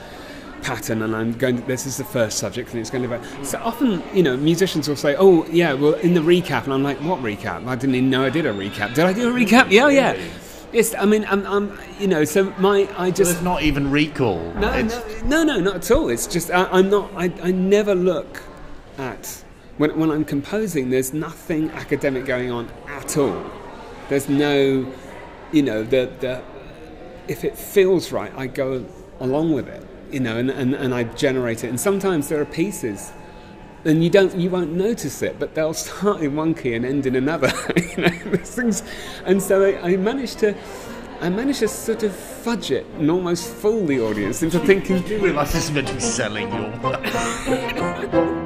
pattern 0.63 1.03
and 1.03 1.15
I'm 1.15 1.33
going 1.33 1.59
to, 1.59 1.63
this 1.67 1.87
is 1.87 1.97
the 1.97 2.05
first 2.05 2.39
subject 2.39 2.71
and 2.71 2.81
it's 2.81 2.91
going 2.91 3.09
to 3.09 3.19
be 3.19 3.45
so 3.45 3.59
often 3.59 4.03
you 4.15 4.23
know 4.23 4.37
musicians 4.37 4.89
will 4.89 4.97
say 4.97 5.17
oh 5.17 5.47
yeah 5.47 5.73
well 5.73 5.95
in 5.95 6.15
the 6.15 6.21
recap 6.21 6.65
and 6.65 6.73
I'm 6.73 6.83
like 6.83 6.99
what 6.99 7.21
recap 7.21 7.67
I 7.67 7.75
didn't 7.77 7.95
even 7.95 8.11
know 8.11 8.25
I 8.25 8.31
did 8.31 8.47
a 8.47 8.53
recap 8.53 8.95
did 8.95 9.05
I 9.05 9.13
do 9.13 9.29
a 9.29 9.33
recap 9.33 9.67
mm, 9.67 9.73
yeah 9.73 9.89
yeah 9.89 10.29
Yes, 10.71 10.95
I 10.95 11.07
mean, 11.07 11.25
I'm, 11.31 11.47
I'm, 11.47 11.79
you 11.99 12.07
know, 12.07 12.25
so 12.25 12.53
my, 12.59 12.87
I 12.99 13.11
just. 13.11 13.37
Well, 13.37 13.45
not 13.55 13.63
even 13.63 13.91
recall. 13.91 14.53
No, 14.53 14.83
no, 14.83 15.03
no, 15.25 15.43
no, 15.43 15.61
not 15.61 15.77
at 15.77 15.91
all. 15.91 16.11
It's 16.11 16.27
just, 16.27 16.51
I, 16.51 16.79
am 16.79 16.91
not, 16.91 17.11
I, 17.17 17.33
I 17.43 17.53
never 17.53 17.95
look 17.95 18.43
at, 18.99 19.45
when, 19.79 19.99
when 19.99 20.11
I'm 20.11 20.27
composing, 20.27 20.91
there's 20.91 21.15
nothing 21.15 21.71
academic 21.71 22.27
going 22.27 22.51
on 22.51 22.69
at 22.87 23.17
all. 23.17 23.51
There's 24.11 24.29
no, 24.29 24.93
you 25.53 25.63
know, 25.63 25.85
the, 25.85 26.13
the, 26.21 26.43
if 27.29 27.45
it 27.45 27.57
feels 27.57 28.13
right, 28.13 28.33
I 28.37 28.47
go 28.47 28.85
along 29.21 29.55
with 29.55 29.69
it, 29.69 29.87
you 30.13 30.21
know, 30.21 30.39
and, 30.39 30.51
and, 30.51 30.75
and 30.75 30.95
I 30.95 31.05
generate 31.05 31.65
it. 31.65 31.69
And 31.69 31.81
sometimes 31.81 32.29
there 32.29 32.41
are 32.41 32.47
pieces 32.47 33.13
and 33.85 34.03
you 34.03 34.11
don't 34.11 34.35
you 34.37 34.51
won't 34.51 34.73
notice 34.73 35.23
it 35.23 35.39
but 35.39 35.55
they'll 35.55 35.75
start 35.87 36.21
in 36.21 36.37
one 36.37 36.55
key 36.55 36.75
and 36.75 36.85
end 36.85 37.07
in 37.07 37.17
another 37.17 37.53
you 37.77 37.97
know 37.97 38.09
things 38.43 38.83
and 39.25 39.43
so 39.43 39.65
I, 39.65 39.93
I, 39.93 39.97
managed 39.97 40.39
to 40.41 40.55
I 41.21 41.29
managed 41.31 41.61
to 41.61 41.69
sort 41.69 42.03
of 42.03 42.15
fudge 42.15 42.71
it 42.71 42.87
and 42.99 43.11
almost 43.11 43.49
fool 43.49 43.87
the 43.87 44.01
audience 44.01 44.43
into 44.43 44.59
thinking 44.61 45.07
you 45.07 45.19
realise 45.21 45.53
this 45.53 45.65
is 45.65 45.71
meant 45.71 45.89
to 45.89 45.95
be 45.95 46.01
selling 46.01 46.53
your 46.53 48.38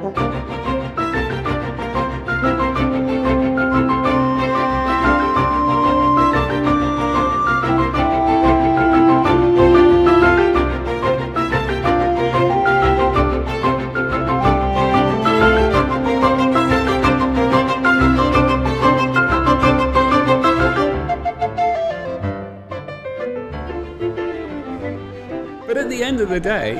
the 26.33 26.39
day, 26.39 26.73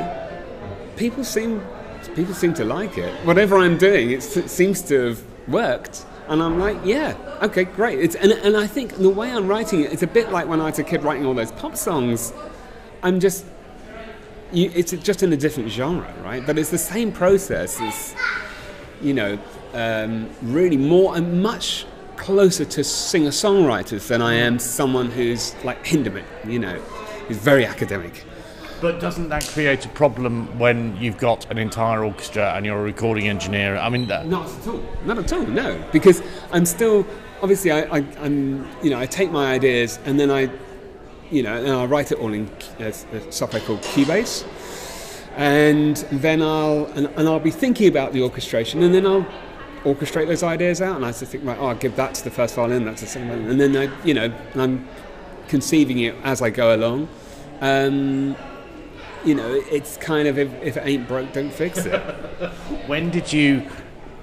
people 0.97 1.23
seem 1.23 1.61
people 2.15 2.33
seem 2.33 2.53
to 2.55 2.65
like 2.65 2.97
it. 2.97 3.13
Whatever 3.25 3.57
I'm 3.57 3.77
doing, 3.77 4.11
it 4.11 4.21
seems 4.21 4.81
to 4.83 5.07
have 5.07 5.23
worked. 5.47 6.05
And 6.27 6.41
I'm 6.41 6.59
like, 6.59 6.77
yeah, 6.85 7.15
okay, 7.41 7.65
great. 7.65 7.99
It's, 7.99 8.15
and, 8.15 8.31
and 8.31 8.55
I 8.55 8.67
think 8.67 8.95
the 8.95 9.09
way 9.09 9.31
I'm 9.31 9.47
writing 9.47 9.81
it, 9.81 9.91
it's 9.91 10.03
a 10.03 10.07
bit 10.07 10.31
like 10.31 10.47
when 10.47 10.61
I 10.61 10.65
was 10.65 10.79
a 10.79 10.83
kid 10.83 11.03
writing 11.03 11.25
all 11.25 11.33
those 11.33 11.51
pop 11.51 11.75
songs. 11.75 12.33
I'm 13.01 13.19
just, 13.19 13.45
you, 14.51 14.71
it's 14.73 14.91
just 14.91 15.23
in 15.23 15.33
a 15.33 15.37
different 15.37 15.69
genre, 15.69 16.13
right? 16.23 16.45
But 16.45 16.57
it's 16.57 16.69
the 16.69 16.77
same 16.77 17.11
process. 17.11 17.77
It's, 17.81 18.15
you 19.01 19.13
know, 19.13 19.37
um, 19.73 20.29
really 20.41 20.77
more 20.77 21.17
and 21.17 21.41
much 21.41 21.85
closer 22.15 22.63
to 22.63 22.83
singer 22.83 23.31
songwriters 23.31 24.07
than 24.07 24.21
I 24.21 24.35
am 24.35 24.59
someone 24.59 25.09
who's 25.11 25.55
like 25.65 25.83
Hindemith, 25.83 26.23
you 26.49 26.59
know, 26.59 26.79
who's 27.27 27.37
very 27.37 27.65
academic. 27.65 28.23
But 28.83 28.99
doesn't 28.99 29.29
that 29.29 29.47
create 29.47 29.85
a 29.85 29.87
problem 29.87 30.59
when 30.59 30.97
you've 30.97 31.17
got 31.17 31.49
an 31.49 31.57
entire 31.57 32.03
orchestra 32.03 32.53
and 32.53 32.65
you're 32.65 32.77
a 32.77 32.83
recording 32.83 33.29
engineer? 33.29 33.77
I 33.77 33.87
mean, 33.87 34.09
that... 34.09 34.27
not 34.27 34.45
at 34.45 34.67
all. 34.67 34.83
Not 35.05 35.17
at 35.19 35.31
all. 35.31 35.45
No, 35.45 35.81
because 35.93 36.21
I'm 36.51 36.65
still 36.65 37.07
obviously 37.41 37.71
I, 37.71 37.99
am 37.99 38.69
you 38.83 38.89
know 38.89 38.99
I 38.99 39.05
take 39.05 39.31
my 39.31 39.53
ideas 39.53 39.99
and 40.03 40.19
then 40.19 40.29
I 40.29 40.49
you 41.31 41.43
know 41.43 41.55
and 41.55 41.69
I 41.69 41.85
write 41.85 42.11
it 42.11 42.19
all 42.19 42.33
in 42.33 42.51
a, 42.79 42.89
a 42.89 43.31
software 43.31 43.61
called 43.61 43.79
Cubase, 43.83 44.43
and 45.37 45.95
then 46.11 46.41
I'll 46.41 46.87
and, 46.87 47.07
and 47.07 47.29
I'll 47.29 47.39
be 47.39 47.51
thinking 47.51 47.87
about 47.87 48.11
the 48.11 48.21
orchestration 48.21 48.83
and 48.83 48.93
then 48.93 49.07
I'll 49.07 49.25
orchestrate 49.85 50.27
those 50.27 50.43
ideas 50.43 50.81
out 50.81 50.97
and 50.97 51.05
I 51.05 51.13
just 51.13 51.23
think 51.31 51.45
right 51.45 51.57
oh 51.57 51.67
I'll 51.67 51.75
give 51.75 51.95
that 51.95 52.15
to 52.15 52.23
the 52.25 52.31
first 52.31 52.53
violin 52.55 52.83
that's 52.83 52.99
the 52.99 53.07
second 53.07 53.29
violin 53.29 53.49
and 53.49 53.61
then 53.61 53.77
I 53.77 54.03
you 54.03 54.13
know 54.13 54.33
I'm 54.55 54.85
conceiving 55.47 55.99
it 55.99 56.15
as 56.25 56.41
I 56.41 56.49
go 56.49 56.75
along. 56.75 57.07
Um, 57.61 58.35
you 59.25 59.35
know, 59.35 59.61
it's 59.71 59.97
kind 59.97 60.27
of 60.27 60.37
if, 60.37 60.51
if 60.61 60.77
it 60.77 60.83
ain't 60.85 61.07
broke, 61.07 61.33
don't 61.33 61.51
fix 61.51 61.85
it. 61.85 61.99
when 62.87 63.09
did 63.09 63.31
you? 63.31 63.67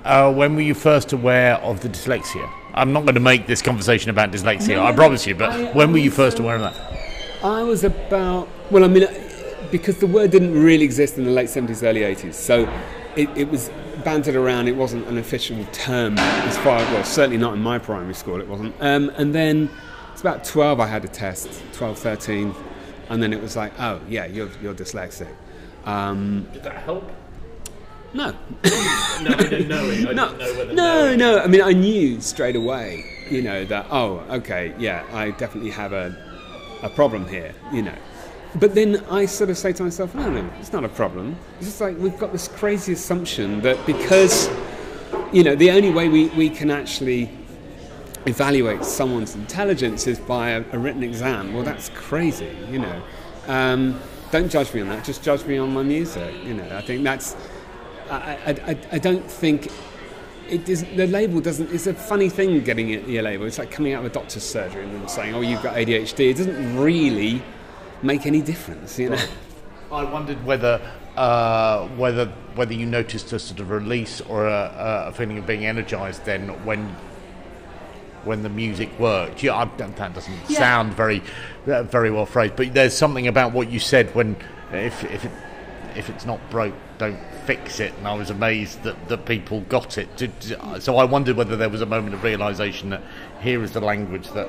Uh, 0.04 0.33
when 0.33 0.54
were 0.54 0.62
you 0.62 0.75
first 0.75 1.12
aware 1.12 1.57
of 1.57 1.80
the 1.80 1.88
dyslexia? 1.88 2.50
I'm 2.75 2.92
not 2.92 3.02
going 3.02 3.14
to 3.14 3.21
make 3.21 3.47
this 3.47 3.61
conversation 3.61 4.11
about 4.11 4.30
dyslexia, 4.30 4.76
no, 4.76 4.85
I 4.85 4.92
promise 4.92 5.26
you. 5.26 5.35
But 5.35 5.50
I, 5.50 5.73
when 5.73 5.92
were 5.92 5.99
you 5.99 6.11
first 6.11 6.38
aware 6.38 6.57
of 6.57 6.62
that? 6.62 7.45
I 7.45 7.62
was 7.62 7.85
about 7.85 8.49
well, 8.71 8.85
I 8.85 8.88
mean, 8.88 9.07
because 9.71 9.99
the 9.99 10.07
word 10.07 10.30
didn't 10.30 10.54
really 10.54 10.85
exist 10.85 11.19
in 11.19 11.25
the 11.25 11.30
late 11.30 11.49
70s, 11.49 11.83
early 11.83 12.00
80s, 12.00 12.35
so 12.35 12.71
it, 13.16 13.28
it 13.37 13.49
was 13.49 13.71
bantered 14.04 14.37
around. 14.37 14.69
It 14.69 14.76
wasn't 14.76 15.07
an 15.09 15.19
official 15.19 15.64
term 15.73 16.19
as 16.19 16.57
far 16.59 16.78
as 16.78 16.90
well, 16.92 17.04
certainly 17.04 17.38
not 17.38 17.54
in 17.54 17.61
my 17.61 17.78
primary 17.78 18.14
school. 18.14 18.40
It 18.40 18.49
wasn't. 18.49 18.75
Um, 18.80 19.11
and 19.16 19.35
then 19.35 19.71
it's 20.12 20.21
about 20.21 20.45
12. 20.45 20.80
I 20.80 20.87
had 20.87 21.04
a 21.04 21.09
test, 21.09 21.62
12, 21.73 21.99
13 21.99 22.54
and 23.11 23.23
then 23.23 23.33
it 23.33 23.43
was 23.43 23.57
like, 23.57 23.79
oh 23.79 24.00
yeah, 24.09 24.25
you're 24.25 24.49
you're 24.62 24.75
dyslexic. 24.75 25.35
Um, 25.85 26.49
Did 26.52 26.62
that 26.62 26.76
help? 26.76 27.11
No. 28.12 28.31
no, 28.64 29.31
I 29.31 29.37
didn't 29.37 29.69
know 29.69 29.85
it. 29.90 30.09
I 30.09 30.12
no, 30.12 30.37
know 30.37 30.73
no, 30.73 31.17
no. 31.17 31.38
I 31.40 31.47
mean, 31.47 31.62
I 31.62 31.73
knew 31.73 32.21
straight 32.21 32.57
away, 32.57 33.05
you 33.29 33.43
know, 33.43 33.64
that 33.67 33.87
oh, 33.90 34.25
okay, 34.31 34.75
yeah, 34.79 35.07
I 35.12 35.33
definitely 35.33 35.71
have 35.71 35.93
a 35.93 36.17
a 36.83 36.88
problem 36.88 37.29
here, 37.29 37.55
you 37.73 37.83
know. 37.83 37.95
But 38.57 38.75
then 38.75 39.05
I 39.11 39.26
sort 39.26 39.50
of 39.50 39.59
say 39.59 39.73
to 39.75 39.83
myself, 39.83 40.14
no, 40.14 40.29
no, 40.29 40.49
it's 40.59 40.73
not 40.73 40.85
a 40.85 40.88
problem. 40.88 41.37
It's 41.59 41.67
just 41.67 41.81
like 41.81 41.97
we've 41.99 42.19
got 42.19 42.33
this 42.33 42.49
crazy 42.49 42.95
assumption 42.95 43.61
that 43.61 43.85
because, 43.87 44.49
you 45.33 45.45
know, 45.45 45.55
the 45.55 45.71
only 45.71 45.90
way 45.90 46.09
we, 46.09 46.29
we 46.31 46.50
can 46.50 46.71
actually 46.71 47.31
evaluate 48.27 48.85
someone's 48.85 49.35
intelligence 49.35 50.07
is 50.07 50.19
by 50.19 50.50
a, 50.50 50.65
a 50.73 50.79
written 50.79 51.03
exam. 51.03 51.55
Well, 51.55 51.65
that's 51.65 51.89
crazy, 51.91 52.57
you 52.71 52.79
know. 52.79 53.03
Um, 53.47 53.99
don't 54.31 54.50
judge 54.50 54.73
me 54.75 54.81
on 54.81 54.89
that. 54.89 55.05
Just 55.05 55.23
judge 55.23 55.45
me 55.45 55.59
on 55.59 55.73
my 55.73 55.83
music. 55.83 56.35
You 56.45 56.55
know, 56.55 56.77
I 56.77 56.83
think 56.83 57.03
that's. 57.03 57.37
I, 58.11 58.55
I, 58.67 58.79
I 58.93 58.99
don't 58.99 59.29
think 59.29 59.71
it 60.49 60.69
is, 60.69 60.85
the 60.97 61.07
label 61.07 61.41
doesn't. 61.41 61.73
It's 61.73 61.87
a 61.87 61.95
funny 61.95 62.29
thing 62.29 62.61
getting 62.62 62.91
it, 62.91 63.09
your 63.09 63.23
label. 63.23 63.47
It's 63.47 63.59
like 63.59 63.71
coming 63.71 63.93
out 63.93 64.05
of 64.05 64.11
a 64.11 64.15
doctor's 64.15 64.43
surgery 64.43 64.85
and 64.85 65.09
saying, 65.09 65.35
"Oh, 65.35 65.41
you've 65.41 65.62
got 65.62 65.77
ADHD." 65.77 66.31
It 66.31 66.37
doesn't 66.37 66.77
really 66.77 67.43
make 68.03 68.27
any 68.27 68.43
difference, 68.43 68.99
you 68.99 69.11
know. 69.11 69.25
I 69.93 70.05
wondered 70.05 70.45
whether 70.45 70.81
uh, 71.17 71.89
whether 71.89 72.27
whether 72.55 72.73
you 72.73 72.87
noticed 72.87 73.33
a 73.33 73.39
sort 73.39 73.61
of 73.61 73.71
release 73.71 74.21
or 74.21 74.47
a, 74.47 75.07
a 75.09 75.12
feeling 75.12 75.39
of 75.39 75.47
being 75.47 75.67
energized 75.67 76.25
then 76.25 76.49
when 76.65 76.95
when 78.25 78.43
the 78.43 78.49
music 78.49 78.91
worked. 78.99 79.43
Yeah, 79.43 79.69
that 79.77 79.97
doesn't 79.97 80.35
yeah. 80.49 80.59
sound 80.59 80.95
very, 80.95 81.23
uh, 81.67 81.83
very 81.85 82.11
well 82.11 82.27
phrased, 82.27 82.57
but 82.57 82.75
there's 82.75 82.97
something 82.97 83.27
about 83.27 83.53
what 83.53 83.71
you 83.71 83.79
said 83.79 84.15
when 84.15 84.37
if 84.73 85.05
if 85.05 85.25
it, 85.25 85.33
if 85.97 86.09
it's 86.09 86.25
not 86.25 86.39
broke, 86.50 86.75
don't 86.99 87.19
fix 87.45 87.81
it. 87.81 87.93
And 87.99 88.07
I 88.07 88.15
was 88.15 88.31
amazed 88.31 88.83
that, 88.85 89.09
that 89.09 89.25
people 89.25 89.62
got 89.62 89.99
it. 89.99 90.09
So 90.81 90.97
I 90.97 91.05
wondered 91.05 91.37
whether 91.37 91.57
there 91.57 91.69
was 91.69 91.81
a 91.81 91.87
moment 91.87 92.15
of 92.15 92.23
realization 92.23 92.91
that 92.91 93.03
here 93.41 93.62
is 93.62 93.73
the 93.73 93.81
language 93.81 94.29
that 94.31 94.49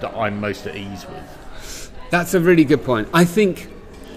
that 0.00 0.14
I'm 0.16 0.40
most 0.40 0.66
at 0.66 0.76
ease 0.76 1.06
with. 1.08 1.92
That's 2.10 2.34
a 2.34 2.40
really 2.40 2.64
good 2.64 2.84
point. 2.84 3.08
I 3.14 3.24
think. 3.24 3.68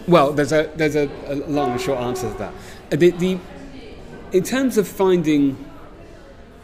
Well, 0.07 0.34
there's 0.34 0.51
a 0.51 0.72
there's 0.75 0.95
a, 0.95 1.10
a 1.27 1.36
long 1.48 1.72
and 1.72 1.81
short 1.81 2.00
answer 2.00 2.31
to 2.31 2.38
that. 2.38 2.53
The, 2.89 3.12
the 3.12 3.39
in 4.31 4.43
terms 4.43 4.77
of 4.77 4.88
finding 4.88 5.57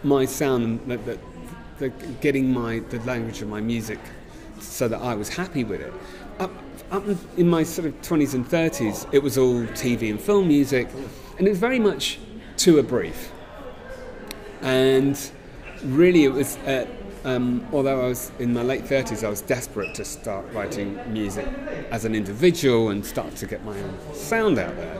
my 0.04 0.26
sound 0.26 0.82
that, 0.88 1.06
that 1.06 1.20
the, 1.82 1.90
getting 2.22 2.54
my 2.54 2.80
the 2.80 3.00
language 3.00 3.42
of 3.42 3.50
my 3.50 3.60
music 3.60 4.00
so 4.60 4.88
that 4.88 5.02
I 5.02 5.16
was 5.16 5.28
happy 5.28 5.64
with 5.64 5.82
it. 5.82 5.94
Up, 6.40 6.52
up 6.92 7.04
in 7.36 7.50
my 7.50 7.64
sort 7.64 7.88
of 7.88 8.02
20s 8.02 8.34
and 8.34 8.46
30s, 8.48 9.12
it 9.12 9.22
was 9.22 9.38
all 9.38 9.64
TV 9.64 10.10
and 10.10 10.20
film 10.20 10.48
music, 10.48 10.88
and 11.38 11.48
it 11.48 11.50
was 11.50 11.60
very 11.60 11.80
much 11.80 12.20
to 12.58 12.80
a 12.80 12.84
brief. 12.84 13.32
And 14.62 15.20
really, 15.84 16.24
it 16.24 16.32
was, 16.32 16.58
uh, 16.58 16.86
um, 17.26 17.68
although 17.74 18.02
I 18.02 18.08
was 18.08 18.32
in 18.40 18.54
my 18.54 18.62
late 18.62 18.84
30s, 18.84 19.24
I 19.24 19.30
was 19.30 19.42
desperate 19.42 19.96
to 19.96 20.06
start 20.06 20.46
writing 20.54 21.00
music 21.12 21.48
as 21.90 22.06
an 22.06 22.14
individual 22.14 22.90
and 22.90 23.04
start 23.04 23.36
to 23.38 23.48
get 23.48 23.66
my 23.66 23.78
own 23.80 23.98
sound 24.14 24.60
out 24.60 24.76
there. 24.76 25.00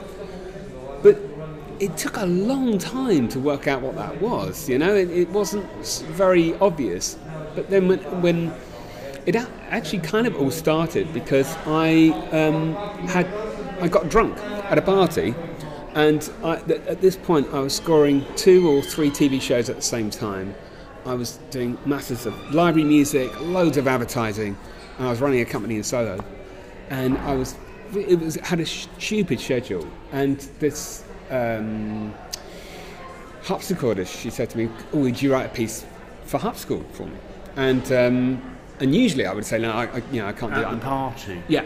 But 1.02 1.31
it 1.82 1.96
took 1.96 2.16
a 2.16 2.26
long 2.26 2.78
time 2.78 3.28
to 3.28 3.40
work 3.40 3.66
out 3.66 3.82
what 3.82 3.96
that 3.96 4.22
was. 4.22 4.68
You 4.68 4.78
know, 4.78 4.94
it, 4.94 5.10
it 5.10 5.28
wasn't 5.30 5.66
very 6.12 6.54
obvious. 6.58 7.18
But 7.56 7.70
then 7.70 7.88
when, 7.88 7.98
when 8.22 8.54
it 9.26 9.34
actually 9.34 9.98
kind 9.98 10.28
of 10.28 10.36
all 10.36 10.52
started 10.52 11.12
because 11.12 11.56
I 11.66 12.10
um, 12.30 12.74
had 13.08 13.26
I 13.80 13.88
got 13.88 14.08
drunk 14.08 14.38
at 14.70 14.78
a 14.78 14.82
party, 14.82 15.34
and 15.94 16.30
I, 16.44 16.56
th- 16.56 16.82
at 16.82 17.00
this 17.00 17.16
point 17.16 17.48
I 17.52 17.58
was 17.58 17.74
scoring 17.74 18.24
two 18.36 18.70
or 18.70 18.80
three 18.80 19.10
TV 19.10 19.42
shows 19.42 19.68
at 19.68 19.74
the 19.74 19.82
same 19.82 20.08
time. 20.08 20.54
I 21.04 21.14
was 21.14 21.40
doing 21.50 21.76
masses 21.84 22.26
of 22.26 22.54
library 22.54 22.86
music, 22.86 23.28
loads 23.40 23.76
of 23.76 23.88
advertising, 23.88 24.56
and 24.98 25.06
I 25.08 25.10
was 25.10 25.20
running 25.20 25.40
a 25.40 25.44
company 25.44 25.74
in 25.74 25.82
Soho, 25.82 26.24
and 26.90 27.18
I 27.18 27.34
was 27.34 27.56
it 27.92 28.20
was 28.20 28.36
had 28.36 28.60
a 28.60 28.66
stupid 28.66 29.40
schedule, 29.40 29.84
and 30.12 30.38
this 30.60 31.02
um, 31.32 32.14
harpsichordist, 33.42 34.20
she 34.20 34.30
said 34.30 34.50
to 34.50 34.58
me, 34.58 34.68
"Oh, 34.92 34.98
would 34.98 35.20
you 35.20 35.32
write 35.32 35.46
a 35.46 35.54
piece 35.54 35.84
for 36.24 36.38
harpsichord 36.38 36.86
for 36.92 37.06
me?" 37.06 37.16
And 37.56 37.90
um, 37.92 38.56
and 38.80 38.94
usually 38.94 39.26
I 39.26 39.32
would 39.32 39.46
say, 39.46 39.58
"No, 39.58 39.72
I, 39.72 39.86
I 39.86 40.02
you 40.12 40.20
know 40.22 40.28
I 40.28 40.32
can't 40.32 40.54
do 40.54 40.60
At 40.60 40.72
it." 40.72 40.76
the 40.76 40.82
party. 40.82 41.42
Yeah. 41.48 41.64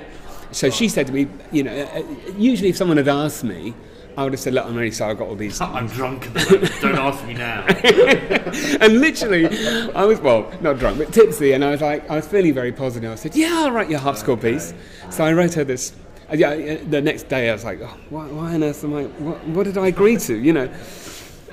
So 0.53 0.71
she 0.71 0.89
said 0.89 1.09
to 1.09 1.13
me, 1.13 1.27
you 1.51 1.65
know, 1.65 1.73
uh, 1.73 1.99
uh, 1.99 2.33
usually 2.39 2.71
if 2.71 2.77
someone 2.77 2.97
had 2.97 3.09
asked 3.09 3.45
me, 3.45 3.75
I 4.17 4.25
would 4.25 4.33
have 4.33 4.41
said, 4.41 4.55
look, 4.55 4.65
I'm 4.65 4.75
really 4.75 4.91
sorry, 4.91 5.11
I've 5.11 5.19
got 5.19 5.29
all 5.29 5.35
these. 5.35 5.61
I'm 5.79 5.87
drunk 5.89 6.27
at 6.27 6.35
the 6.35 6.51
moment. 6.53 6.81
Don't 6.81 6.95
ask 6.97 7.27
me 7.27 7.35
now. 7.35 7.67
and 8.81 9.01
literally, 9.01 9.47
I 9.95 10.05
was, 10.05 10.21
well, 10.21 10.51
not 10.63 10.79
drunk, 10.79 10.99
but 10.99 11.13
tipsy, 11.13 11.53
and 11.53 11.65
I 11.65 11.73
was 11.73 11.83
like, 11.83 12.09
I 12.09 12.17
was 12.17 12.27
feeling 12.27 12.55
very 12.55 12.73
positive. 12.73 13.11
I 13.11 13.17
said, 13.17 13.37
yeah, 13.37 13.65
I'll 13.65 13.73
write 13.73 13.91
your 13.91 13.99
harpsichord 13.99 14.41
piece. 14.41 14.73
So 15.11 15.25
I 15.25 15.33
wrote 15.33 15.55
her 15.55 15.65
this. 15.65 15.93
Yeah, 16.33 16.77
the 16.77 17.01
next 17.01 17.29
day 17.29 17.51
I 17.51 17.53
was 17.53 17.65
like, 17.65 17.81
oh, 17.81 17.97
why, 18.11 18.27
why 18.27 18.55
on 18.55 18.65
earth 18.65 18.83
am 18.83 18.95
I, 18.95 19.05
what, 19.05 19.45
what 19.47 19.65
did 19.65 19.79
I 19.79 19.87
agree 19.87 20.17
to, 20.17 20.37
you 20.37 20.53
know? 20.53 20.69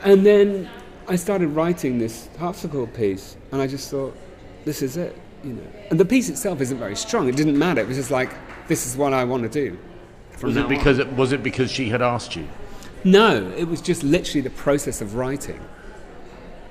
And 0.03 0.25
then 0.25 0.67
I 1.07 1.15
started 1.15 1.49
writing 1.49 1.99
this 1.99 2.27
harpsichord 2.39 2.93
piece, 2.93 3.37
and 3.51 3.61
I 3.61 3.67
just 3.67 3.91
thought, 3.91 4.15
this 4.65 4.81
is 4.81 4.97
it, 4.97 5.15
you 5.43 5.53
know. 5.53 5.67
And 5.91 5.99
the 5.99 6.05
piece 6.05 6.27
itself 6.27 6.59
isn't 6.59 6.77
very 6.77 6.95
strong. 6.95 7.29
It 7.29 7.35
didn't 7.35 7.57
matter. 7.57 7.81
It 7.81 7.87
was 7.87 7.97
just 7.97 8.09
like, 8.09 8.31
this 8.67 8.87
is 8.87 8.97
what 8.97 9.13
I 9.13 9.23
want 9.25 9.43
to 9.43 9.49
do. 9.49 9.77
Was 10.41 10.57
it 10.57 10.63
on. 10.63 10.69
because 10.69 10.97
it, 10.97 11.11
was 11.13 11.33
it 11.33 11.43
because 11.43 11.71
she 11.71 11.89
had 11.89 12.01
asked 12.01 12.35
you? 12.35 12.47
No, 13.03 13.51
it 13.55 13.65
was 13.65 13.79
just 13.81 14.01
literally 14.03 14.41
the 14.41 14.49
process 14.49 15.01
of 15.01 15.15
writing. 15.15 15.61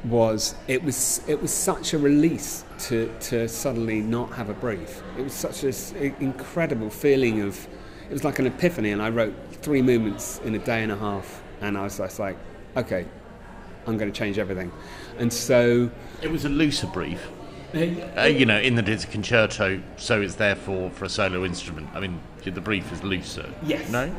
Was 0.05 0.57
it 0.67 0.83
was 0.83 1.23
it 1.29 1.41
was 1.41 1.53
such 1.53 1.95
a 1.95 1.99
release 1.99 2.65
to 2.81 3.15
to 3.21 3.47
suddenly 3.49 4.01
not 4.01 4.33
have 4.33 4.49
a 4.49 4.55
brief. 4.55 5.01
It 5.17 5.23
was 5.23 5.33
such 5.33 5.63
an 5.63 6.17
incredible 6.19 6.91
feeling 6.91 7.43
of. 7.43 7.69
It 8.13 8.17
was 8.17 8.25
like 8.25 8.39
an 8.39 8.47
epiphany, 8.47 8.91
and 8.91 9.01
I 9.01 9.09
wrote 9.09 9.35
three 9.63 9.81
movements 9.81 10.39
in 10.45 10.55
a 10.55 10.59
day 10.59 10.83
and 10.83 10.93
a 10.93 10.97
half, 10.97 11.43
and 11.63 11.79
I 11.79 11.85
was 11.85 11.97
just 11.97 12.19
like, 12.19 12.37
okay, 12.77 13.07
I'm 13.87 13.97
going 13.97 14.13
to 14.13 14.19
change 14.19 14.37
everything, 14.37 14.71
and 15.17 15.33
so. 15.33 15.91
It 16.21 16.31
was 16.31 16.45
a 16.45 16.51
looser 16.51 16.89
brief. 16.89 17.27
Uh, 17.75 18.25
you 18.25 18.45
know, 18.45 18.61
in 18.61 18.75
that 18.75 18.87
it's 18.87 19.05
a 19.05 19.07
concerto, 19.07 19.81
so 19.97 20.21
it's 20.21 20.35
therefore 20.35 20.91
for 20.91 21.07
a 21.07 21.09
solo 21.09 21.43
instrument. 21.47 21.89
I 21.95 22.01
mean, 22.01 22.21
the 22.45 22.61
brief 22.61 22.93
is 22.93 23.03
looser. 23.03 23.49
Yes. 23.65 23.89
No. 23.89 24.15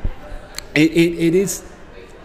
It, 0.73 0.91
it, 0.91 1.27
it 1.27 1.35
is. 1.35 1.63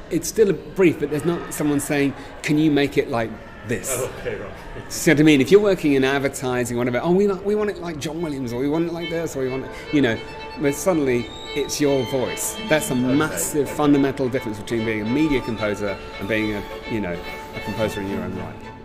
It's 0.09 0.27
still 0.27 0.49
a 0.49 0.55
brief, 0.55 1.01
but 1.01 1.11
there's 1.11 1.27
not 1.27 1.53
someone 1.53 1.81
saying, 1.81 2.15
"Can 2.43 2.57
you 2.57 2.71
make 2.71 2.97
it 2.97 3.11
like 3.11 3.29
this?" 3.67 3.95
Okay, 4.21 4.37
right. 4.37 4.53
See 4.91 5.11
what 5.11 5.21
I 5.21 5.23
mean? 5.23 5.43
If 5.43 5.51
you're 5.51 5.61
working 5.61 5.93
in 5.93 6.03
advertising, 6.03 6.79
whatever, 6.79 7.01
oh, 7.03 7.13
we, 7.13 7.29
like, 7.29 7.45
we 7.45 7.55
want 7.55 7.69
it 7.69 7.77
like 7.77 7.99
John 7.99 8.23
Williams, 8.23 8.55
or 8.55 8.61
we 8.61 8.71
want 8.71 8.87
it 8.87 8.95
like 8.95 9.11
this, 9.11 9.37
or 9.37 9.41
we 9.41 9.51
want 9.51 9.67
it, 9.67 9.71
you 9.93 10.01
know, 10.01 10.19
but 10.61 10.75
suddenly 10.75 11.31
it's 11.55 11.81
your 11.81 12.05
voice. 12.11 12.57
That's 12.69 12.91
a 12.91 12.95
massive 12.95 13.69
fundamental 13.69 14.29
difference 14.29 14.59
between 14.59 14.85
being 14.85 15.03
a 15.03 15.11
media 15.11 15.41
composer 15.41 15.97
and 16.19 16.29
being 16.29 16.55
a, 16.55 16.62
you 16.91 17.00
know, 17.00 17.19
a 17.55 17.61
composer 17.61 18.00
in 18.00 18.11
your 18.11 18.23
own 18.23 18.37
right. 18.38 18.78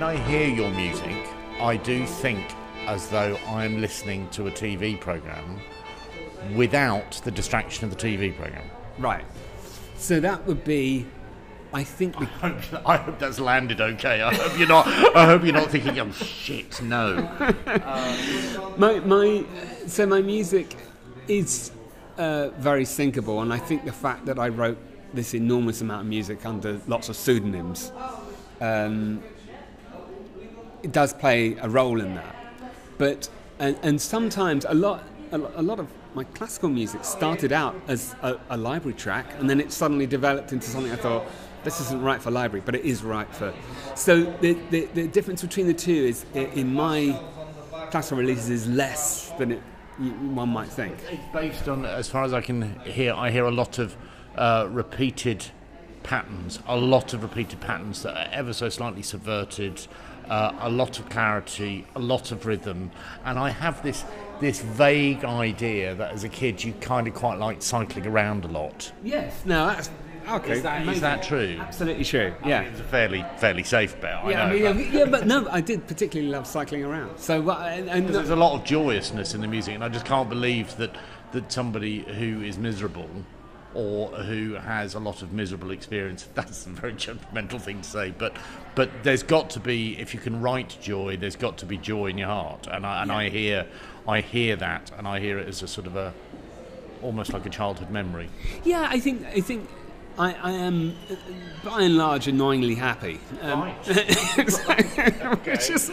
When 0.00 0.16
I 0.16 0.28
hear 0.30 0.48
your 0.48 0.70
music, 0.70 1.28
I 1.60 1.76
do 1.76 2.06
think 2.06 2.54
as 2.86 3.10
though 3.10 3.36
I'm 3.46 3.82
listening 3.82 4.30
to 4.30 4.46
a 4.46 4.50
TV 4.50 4.98
program 4.98 5.60
without 6.56 7.20
the 7.22 7.30
distraction 7.30 7.84
of 7.84 7.90
the 7.90 7.96
TV 7.96 8.34
program. 8.34 8.64
Right. 8.96 9.26
So 9.98 10.18
that 10.18 10.46
would 10.46 10.64
be, 10.64 11.04
I 11.74 11.84
think, 11.84 12.16
I 12.18 12.24
hope, 12.24 12.88
I 12.88 12.96
hope 12.96 13.18
that's 13.18 13.38
landed 13.38 13.82
okay. 13.82 14.22
I 14.22 14.32
hope 14.32 14.58
you're 14.58 14.68
not. 14.68 14.86
I 15.14 15.26
hope 15.26 15.44
you're 15.44 15.52
not 15.52 15.70
thinking, 15.70 15.98
"Oh 16.00 16.10
shit, 16.12 16.80
no." 16.80 17.16
my, 18.78 19.00
my, 19.00 19.44
so 19.86 20.06
my 20.06 20.22
music 20.22 20.76
is 21.28 21.72
uh, 22.16 22.48
very 22.56 22.84
syncable, 22.84 23.42
and 23.42 23.52
I 23.52 23.58
think 23.58 23.84
the 23.84 23.92
fact 23.92 24.24
that 24.24 24.38
I 24.38 24.48
wrote 24.48 24.78
this 25.12 25.34
enormous 25.34 25.82
amount 25.82 26.00
of 26.00 26.06
music 26.06 26.46
under 26.46 26.80
lots 26.86 27.10
of 27.10 27.16
pseudonyms 27.16 27.92
um, 28.62 29.22
it 30.82 30.92
does 30.92 31.12
play 31.12 31.56
a 31.60 31.68
role 31.68 32.00
in 32.00 32.14
that. 32.14 32.34
But 32.98 33.28
and, 33.58 33.78
and 33.82 34.00
sometimes 34.00 34.64
a 34.68 34.74
lot 34.74 35.04
a, 35.32 35.36
a 35.36 35.62
lot 35.62 35.78
of 35.78 35.88
my 36.14 36.24
classical 36.24 36.68
music 36.68 37.04
started 37.04 37.52
out 37.52 37.74
as 37.86 38.14
a, 38.22 38.36
a 38.50 38.56
library 38.56 38.96
track, 38.96 39.26
and 39.38 39.48
then 39.48 39.60
it 39.60 39.72
suddenly 39.72 40.06
developed 40.06 40.52
into 40.52 40.68
something 40.68 40.92
I 40.92 40.96
thought 40.96 41.24
this 41.62 41.80
isn't 41.80 42.02
right 42.02 42.20
for 42.20 42.30
library, 42.30 42.62
but 42.64 42.74
it 42.74 42.84
is 42.84 43.02
right 43.02 43.32
for. 43.34 43.52
So 43.94 44.24
the 44.40 44.54
the, 44.70 44.86
the 44.86 45.06
difference 45.06 45.42
between 45.42 45.66
the 45.66 45.74
two 45.74 45.92
is 45.92 46.24
in 46.34 46.72
my 46.72 47.18
classical 47.90 48.18
releases 48.18 48.50
is 48.50 48.68
less 48.68 49.30
than 49.38 49.52
it 49.52 49.62
one 49.98 50.48
might 50.48 50.68
think. 50.68 50.96
It's 51.10 51.32
based 51.32 51.68
on, 51.68 51.84
as 51.84 52.08
far 52.08 52.24
as 52.24 52.32
I 52.32 52.40
can 52.40 52.80
hear, 52.80 53.12
I 53.12 53.30
hear 53.30 53.44
a 53.44 53.50
lot 53.50 53.78
of 53.78 53.96
uh, 54.34 54.66
repeated 54.70 55.46
patterns, 56.02 56.58
a 56.66 56.76
lot 56.76 57.12
of 57.12 57.22
repeated 57.22 57.60
patterns 57.60 58.02
that 58.02 58.16
are 58.16 58.32
ever 58.32 58.54
so 58.54 58.70
slightly 58.70 59.02
subverted, 59.02 59.86
uh, 60.30 60.52
a 60.60 60.70
lot 60.70 60.98
of 60.98 61.08
clarity, 61.10 61.84
a 61.96 61.98
lot 62.00 62.30
of 62.32 62.46
rhythm, 62.46 62.90
and 63.24 63.38
I 63.38 63.50
have 63.50 63.82
this 63.82 64.04
this 64.40 64.60
vague 64.62 65.22
idea 65.24 65.94
that 65.96 66.12
as 66.12 66.24
a 66.24 66.28
kid 66.28 66.64
you 66.64 66.72
kind 66.80 67.06
of 67.06 67.12
quite 67.12 67.38
liked 67.38 67.62
cycling 67.62 68.06
around 68.06 68.46
a 68.46 68.48
lot. 68.48 68.90
Yes. 69.04 69.42
No, 69.44 69.66
that's 69.66 69.90
okay. 70.30 70.52
Is 70.52 70.62
that, 70.62 70.88
is 70.88 71.00
that 71.02 71.22
true? 71.22 71.58
absolutely 71.60 72.04
true? 72.04 72.32
Yeah. 72.46 72.62
It's 72.62 72.80
a 72.80 72.84
fairly 72.84 73.22
fairly 73.36 73.64
safe 73.64 74.00
bet. 74.00 74.24
I 74.24 74.30
Yeah, 74.30 74.46
know. 74.48 74.68
I 74.68 74.72
but- 74.72 74.92
yeah, 74.92 75.04
but 75.04 75.26
no, 75.26 75.46
I 75.50 75.60
did 75.60 75.86
particularly 75.86 76.30
love 76.32 76.46
cycling 76.46 76.84
around. 76.84 77.18
So, 77.18 77.50
uh, 77.50 77.54
and, 77.68 78.08
there's 78.08 78.30
a 78.30 78.36
lot 78.36 78.54
of 78.58 78.64
joyousness 78.64 79.34
in 79.34 79.42
the 79.42 79.48
music, 79.48 79.74
and 79.74 79.84
I 79.84 79.88
just 79.90 80.06
can't 80.06 80.28
believe 80.30 80.74
that 80.78 80.94
that 81.32 81.52
somebody 81.52 82.00
who 82.18 82.42
is 82.42 82.56
miserable 82.58 83.08
or 83.74 84.08
who 84.08 84.54
has 84.54 84.94
a 84.94 84.98
lot 84.98 85.22
of 85.22 85.32
miserable 85.32 85.70
experience. 85.70 86.28
That's 86.34 86.66
a 86.66 86.70
very 86.70 86.94
judgmental 86.94 87.60
thing 87.60 87.82
to 87.82 87.88
say 87.88 88.14
but 88.16 88.36
but 88.74 88.90
there's 89.02 89.22
got 89.22 89.50
to 89.50 89.60
be 89.60 89.98
if 89.98 90.14
you 90.14 90.20
can 90.20 90.40
write 90.40 90.78
joy 90.80 91.16
there's 91.16 91.36
got 91.36 91.58
to 91.58 91.66
be 91.66 91.76
joy 91.76 92.06
in 92.06 92.18
your 92.18 92.28
heart. 92.28 92.66
And 92.70 92.86
I, 92.86 93.02
and 93.02 93.12
I 93.12 93.28
hear 93.28 93.66
I 94.06 94.20
hear 94.20 94.56
that 94.56 94.90
and 94.96 95.06
I 95.06 95.20
hear 95.20 95.38
it 95.38 95.48
as 95.48 95.62
a 95.62 95.68
sort 95.68 95.86
of 95.86 95.96
a 95.96 96.12
almost 97.02 97.32
like 97.32 97.46
a 97.46 97.50
childhood 97.50 97.90
memory. 97.90 98.28
Yeah, 98.64 98.86
I 98.88 99.00
think 99.00 99.26
I 99.26 99.40
think 99.40 99.68
I, 100.18 100.34
I 100.34 100.50
am 100.52 100.96
by 101.64 101.82
and 101.82 101.96
large 101.96 102.28
annoyingly 102.28 102.74
happy. 102.74 103.20
Um, 103.40 103.70
which 103.70 103.88
is, 105.70 105.90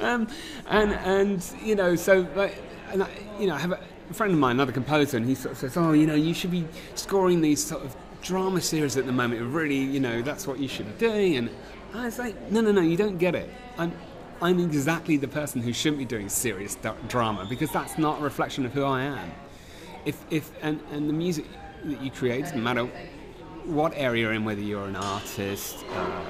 um, 0.00 0.28
and 0.68 0.92
and 0.92 1.52
you 1.62 1.74
know 1.74 1.96
so 1.96 2.26
like, 2.34 2.62
and 2.90 3.02
I, 3.02 3.08
you 3.38 3.46
know 3.46 3.54
I 3.54 3.58
have 3.58 3.72
a 3.72 3.80
friend 4.14 4.32
of 4.32 4.38
mine, 4.38 4.56
another 4.56 4.72
composer, 4.72 5.16
and 5.16 5.26
he 5.26 5.34
sort 5.34 5.52
of 5.52 5.58
says, 5.58 5.76
oh 5.76 5.92
you 5.92 6.06
know 6.06 6.14
you 6.14 6.34
should 6.34 6.50
be 6.50 6.66
scoring 6.94 7.40
these 7.40 7.62
sort 7.62 7.84
of 7.84 7.96
drama 8.22 8.60
series 8.60 8.96
at 8.96 9.06
the 9.06 9.12
moment. 9.12 9.42
Really, 9.52 9.78
you 9.78 10.00
know 10.00 10.22
that's 10.22 10.46
what 10.46 10.58
you 10.58 10.68
should 10.68 10.86
be 10.86 11.06
doing. 11.06 11.36
And 11.36 11.50
I 11.94 12.06
was 12.06 12.18
like, 12.18 12.50
no 12.50 12.60
no 12.60 12.72
no, 12.72 12.80
you 12.80 12.96
don't 12.96 13.18
get 13.18 13.34
it. 13.34 13.50
I'm 13.78 13.92
I'm 14.42 14.58
exactly 14.58 15.16
the 15.16 15.28
person 15.28 15.60
who 15.60 15.72
shouldn't 15.72 15.98
be 15.98 16.06
doing 16.06 16.28
serious 16.28 16.74
da- 16.76 16.94
drama 17.08 17.46
because 17.48 17.70
that's 17.70 17.98
not 17.98 18.20
a 18.20 18.22
reflection 18.22 18.64
of 18.64 18.72
who 18.72 18.84
I 18.84 19.02
am 19.02 19.30
if 20.04 20.24
if 20.30 20.50
and, 20.62 20.80
and 20.92 21.08
the 21.08 21.12
music 21.12 21.46
that 21.84 22.00
you 22.00 22.10
create 22.10 22.42
doesn't 22.42 22.62
matter 22.62 22.88
what 23.64 23.92
area 23.94 24.22
you're 24.22 24.32
in, 24.32 24.44
whether 24.44 24.60
you're 24.60 24.86
an 24.86 24.96
artist 24.96 25.84
uh, 25.94 26.24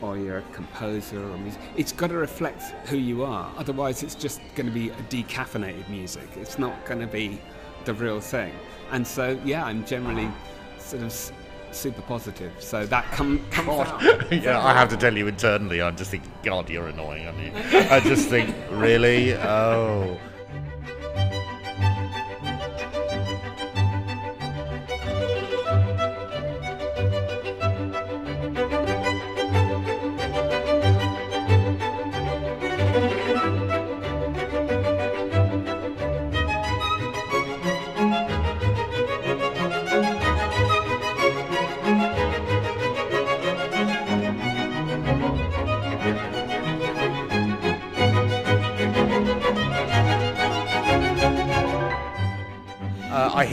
or 0.00 0.16
you're 0.16 0.38
a 0.38 0.42
composer 0.52 1.18
or 1.18 1.36
music, 1.38 1.60
it's 1.76 1.92
got 1.92 2.08
to 2.08 2.16
reflect 2.16 2.62
who 2.88 2.96
you 2.96 3.24
are. 3.24 3.52
Otherwise, 3.56 4.02
it's 4.02 4.14
just 4.14 4.40
going 4.54 4.66
to 4.66 4.72
be 4.72 4.90
a 4.90 4.96
decaffeinated 5.08 5.88
music. 5.88 6.28
It's 6.36 6.58
not 6.58 6.84
going 6.84 7.00
to 7.00 7.06
be 7.06 7.40
the 7.84 7.94
real 7.94 8.20
thing. 8.20 8.52
And 8.90 9.06
so, 9.06 9.38
yeah, 9.44 9.64
I'm 9.64 9.84
generally 9.84 10.30
sort 10.78 11.02
of 11.02 11.32
super 11.72 12.02
positive. 12.02 12.52
So 12.58 12.86
that 12.86 13.04
come, 13.12 13.44
comes 13.50 13.68
out. 13.68 14.02
yeah, 14.32 14.64
I 14.64 14.72
have 14.72 14.88
to 14.90 14.96
tell 14.96 15.16
you 15.16 15.26
internally, 15.26 15.80
I 15.80 15.90
just 15.90 16.10
think, 16.10 16.24
God, 16.42 16.68
you're 16.70 16.88
annoying, 16.88 17.26
aren't 17.26 17.38
you? 17.38 17.52
I 17.90 18.00
just 18.00 18.28
think, 18.28 18.54
really? 18.70 19.34
Oh. 19.34 20.18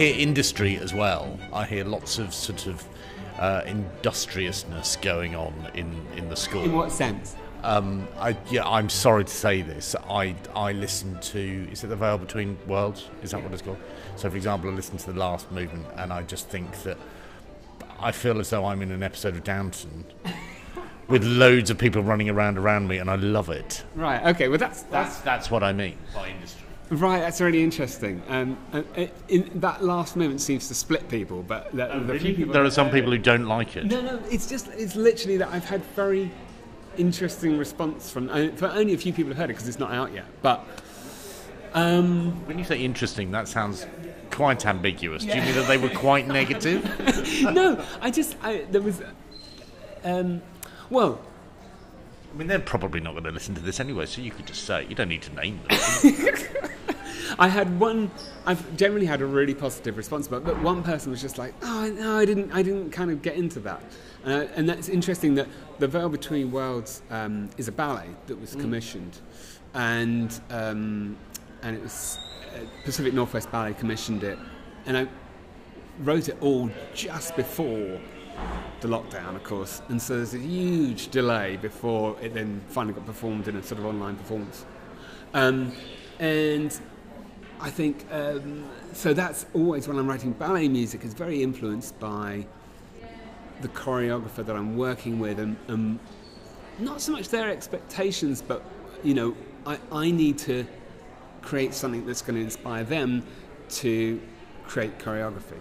Hear 0.03 0.19
industry 0.19 0.77
as 0.77 0.93
well. 0.93 1.39
I 1.51 1.65
hear 1.65 1.85
lots 1.85 2.19
of 2.19 2.33
sort 2.33 2.67
of 2.67 2.83
uh, 3.39 3.61
industriousness 3.65 4.97
going 4.97 5.35
on 5.35 5.53
in, 5.73 6.05
in 6.17 6.29
the 6.29 6.35
school. 6.35 6.63
In 6.63 6.73
what 6.73 6.91
sense? 6.91 7.35
Um, 7.63 8.07
I, 8.17 8.35
yeah, 8.49 8.67
I'm 8.67 8.89
sorry 8.89 9.23
to 9.23 9.31
say 9.31 9.61
this. 9.61 9.95
I, 10.09 10.35
I 10.53 10.73
listen 10.73 11.17
to, 11.21 11.67
is 11.71 11.83
it 11.83 11.87
The 11.87 11.95
Veil 11.95 12.17
Between 12.17 12.57
Worlds? 12.67 13.09
Is 13.21 13.31
that 13.31 13.41
what 13.41 13.53
it's 13.53 13.61
called? 13.61 13.77
So, 14.17 14.29
for 14.29 14.35
example, 14.35 14.69
I 14.69 14.73
listen 14.73 14.97
to 14.97 15.13
the 15.13 15.19
last 15.19 15.49
movement 15.51 15.85
and 15.95 16.11
I 16.11 16.23
just 16.23 16.49
think 16.49 16.83
that 16.83 16.97
I 17.99 18.11
feel 18.11 18.39
as 18.39 18.49
though 18.49 18.65
I'm 18.65 18.81
in 18.81 18.91
an 18.91 19.01
episode 19.01 19.35
of 19.35 19.45
Downton 19.45 20.03
with 21.07 21.23
loads 21.23 21.69
of 21.69 21.77
people 21.77 22.03
running 22.03 22.29
around 22.29 22.57
around 22.57 22.89
me 22.89 22.97
and 22.97 23.09
I 23.09 23.15
love 23.15 23.49
it. 23.49 23.85
Right. 23.95 24.25
Okay. 24.35 24.49
Well, 24.49 24.57
that's 24.57 24.81
that's 24.83 24.91
That's, 25.15 25.21
that's 25.21 25.51
what 25.51 25.63
I 25.63 25.71
mean 25.71 25.97
by 26.13 26.29
industry. 26.29 26.62
Right. 26.89 27.19
That's 27.19 27.41
really 27.41 27.63
interesting. 27.63 28.21
Um, 28.27 28.57
uh, 28.71 28.83
it, 28.95 29.15
in, 29.27 29.49
that 29.55 29.83
last 29.83 30.15
moment 30.15 30.41
seems 30.41 30.67
to 30.67 30.75
split 30.75 31.07
people, 31.09 31.43
but 31.43 31.71
the, 31.71 31.87
the 32.05 32.19
few 32.19 32.35
people 32.35 32.53
There 32.53 32.63
are 32.63 32.71
some 32.71 32.89
people 32.91 33.11
who 33.11 33.17
don't 33.17 33.45
like 33.45 33.75
it. 33.75 33.85
No, 33.85 34.01
no. 34.01 34.21
It's 34.29 34.47
just 34.47 34.67
it's 34.69 34.95
literally 34.95 35.37
that 35.37 35.49
I've 35.49 35.65
had 35.65 35.83
very 35.95 36.31
interesting 36.97 37.57
response 37.57 38.09
from. 38.09 38.29
Uh, 38.29 38.49
for 38.55 38.67
only 38.67 38.93
a 38.93 38.97
few 38.97 39.13
people 39.13 39.29
have 39.29 39.37
heard 39.37 39.49
it 39.49 39.53
because 39.53 39.67
it's 39.67 39.79
not 39.79 39.91
out 39.91 40.13
yet. 40.13 40.25
But 40.41 40.65
um, 41.73 42.45
When 42.45 42.59
you 42.59 42.65
say 42.65 42.79
interesting, 42.79 43.31
that 43.31 43.47
sounds 43.47 43.87
quite 44.31 44.65
ambiguous. 44.65 45.23
Do 45.23 45.29
you 45.29 45.41
mean 45.41 45.55
that 45.55 45.67
they 45.67 45.77
were 45.77 45.89
quite 45.89 46.27
negative? 46.27 46.83
no, 47.43 47.83
I 48.01 48.11
just 48.11 48.35
I, 48.43 48.65
there 48.69 48.81
was. 48.81 49.01
Um, 50.03 50.41
well, 50.89 51.21
I 52.33 52.37
mean, 52.37 52.47
they're 52.47 52.59
probably 52.59 52.99
not 52.99 53.11
going 53.11 53.25
to 53.25 53.31
listen 53.31 53.53
to 53.55 53.61
this 53.61 53.79
anyway, 53.79 54.07
so 54.07 54.21
you 54.21 54.31
could 54.31 54.47
just 54.47 54.63
say 54.63 54.87
you 54.89 54.95
don't 54.95 55.09
need 55.09 55.21
to 55.23 55.35
name 55.35 55.59
them. 55.69 55.79
I 57.39 57.47
had 57.47 57.79
one. 57.79 58.09
I've 58.45 58.75
generally 58.75 59.05
had 59.05 59.21
a 59.21 59.25
really 59.25 59.53
positive 59.53 59.97
response, 59.97 60.27
but 60.27 60.43
but 60.43 60.59
one 60.61 60.83
person 60.83 61.11
was 61.11 61.21
just 61.21 61.37
like, 61.37 61.53
"Oh 61.61 61.89
no, 61.89 62.17
I 62.17 62.25
didn't. 62.25 62.51
I 62.51 62.63
didn't 62.63 62.91
kind 62.91 63.11
of 63.11 63.21
get 63.21 63.35
into 63.35 63.59
that." 63.61 63.83
Uh, 64.25 64.47
and 64.55 64.67
that's 64.67 64.89
interesting 64.89 65.35
that 65.35 65.47
the 65.79 65.87
Veil 65.87 66.09
Between 66.09 66.51
Worlds 66.51 67.01
um, 67.09 67.49
is 67.57 67.67
a 67.67 67.71
ballet 67.71 68.07
that 68.27 68.39
was 68.39 68.55
commissioned, 68.55 69.19
and 69.73 70.39
um, 70.49 71.17
and 71.61 71.75
it 71.75 71.81
was 71.81 72.17
uh, 72.55 72.59
Pacific 72.83 73.13
Northwest 73.13 73.51
Ballet 73.51 73.73
commissioned 73.73 74.23
it, 74.23 74.37
and 74.85 74.97
I 74.97 75.07
wrote 75.99 76.29
it 76.29 76.37
all 76.41 76.69
just 76.93 77.35
before 77.35 77.99
the 78.81 78.87
lockdown, 78.87 79.35
of 79.35 79.43
course, 79.43 79.81
and 79.89 80.01
so 80.01 80.17
there's 80.17 80.33
a 80.33 80.39
huge 80.39 81.09
delay 81.09 81.57
before 81.57 82.17
it 82.21 82.33
then 82.33 82.61
finally 82.67 82.93
got 82.93 83.05
performed 83.05 83.47
in 83.47 83.55
a 83.55 83.63
sort 83.63 83.79
of 83.79 83.85
online 83.85 84.15
performance. 84.15 84.65
Um, 85.33 85.71
and 86.19 86.77
I 87.59 87.69
think 87.69 88.05
um, 88.11 88.69
so. 88.91 89.13
That's 89.13 89.45
always 89.53 89.87
when 89.87 89.97
I'm 89.97 90.07
writing 90.07 90.33
ballet 90.33 90.67
music 90.67 91.05
is 91.05 91.13
very 91.13 91.41
influenced 91.41 91.99
by 91.99 92.45
the 93.61 93.69
choreographer 93.69 94.45
that 94.45 94.55
I'm 94.55 94.75
working 94.75 95.19
with, 95.19 95.39
and, 95.39 95.55
and 95.67 95.99
not 96.79 97.01
so 97.01 97.13
much 97.13 97.29
their 97.29 97.49
expectations, 97.49 98.41
but 98.41 98.63
you 99.03 99.13
know, 99.13 99.35
I, 99.65 99.79
I 99.91 100.11
need 100.11 100.37
to 100.39 100.67
create 101.41 101.73
something 101.73 102.05
that's 102.05 102.21
going 102.21 102.35
to 102.35 102.41
inspire 102.41 102.83
them 102.83 103.23
to 103.69 104.21
create 104.67 104.99
choreography. 104.99 105.59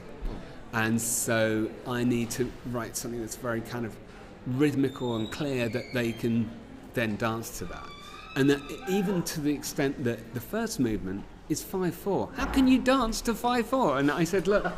And 0.73 1.01
so 1.01 1.71
I 1.87 2.05
need 2.05 2.31
to 2.31 2.51
write 2.71 2.97
something 2.97 3.21
that's 3.21 3.37
very 3.37 3.61
kind 3.61 3.85
of 3.85 3.95
rhythmical 4.47 5.17
and 5.17 5.31
clear 5.31 5.69
that 5.69 5.85
they 5.93 6.13
can 6.13 6.51
then 6.95 7.17
dance 7.17 7.59
to 7.59 7.67
that. 7.67 7.87
And 8.37 8.49
that 8.49 8.61
even 8.89 9.23
to 9.23 9.41
the 9.41 9.53
extent 9.53 10.03
that 10.05 10.33
the 10.35 10.41
first 10.41 10.81
movement 10.81 11.25
is 11.53 11.63
5 11.63 11.95
4. 11.95 12.31
How 12.37 12.47
can 12.47 12.67
you 12.67 12.81
dance 12.81 13.21
to 13.23 13.35
5 13.35 13.67
4? 13.67 13.99
And 13.99 14.11
I 14.11 14.25
said, 14.25 14.49
look, 14.49 14.73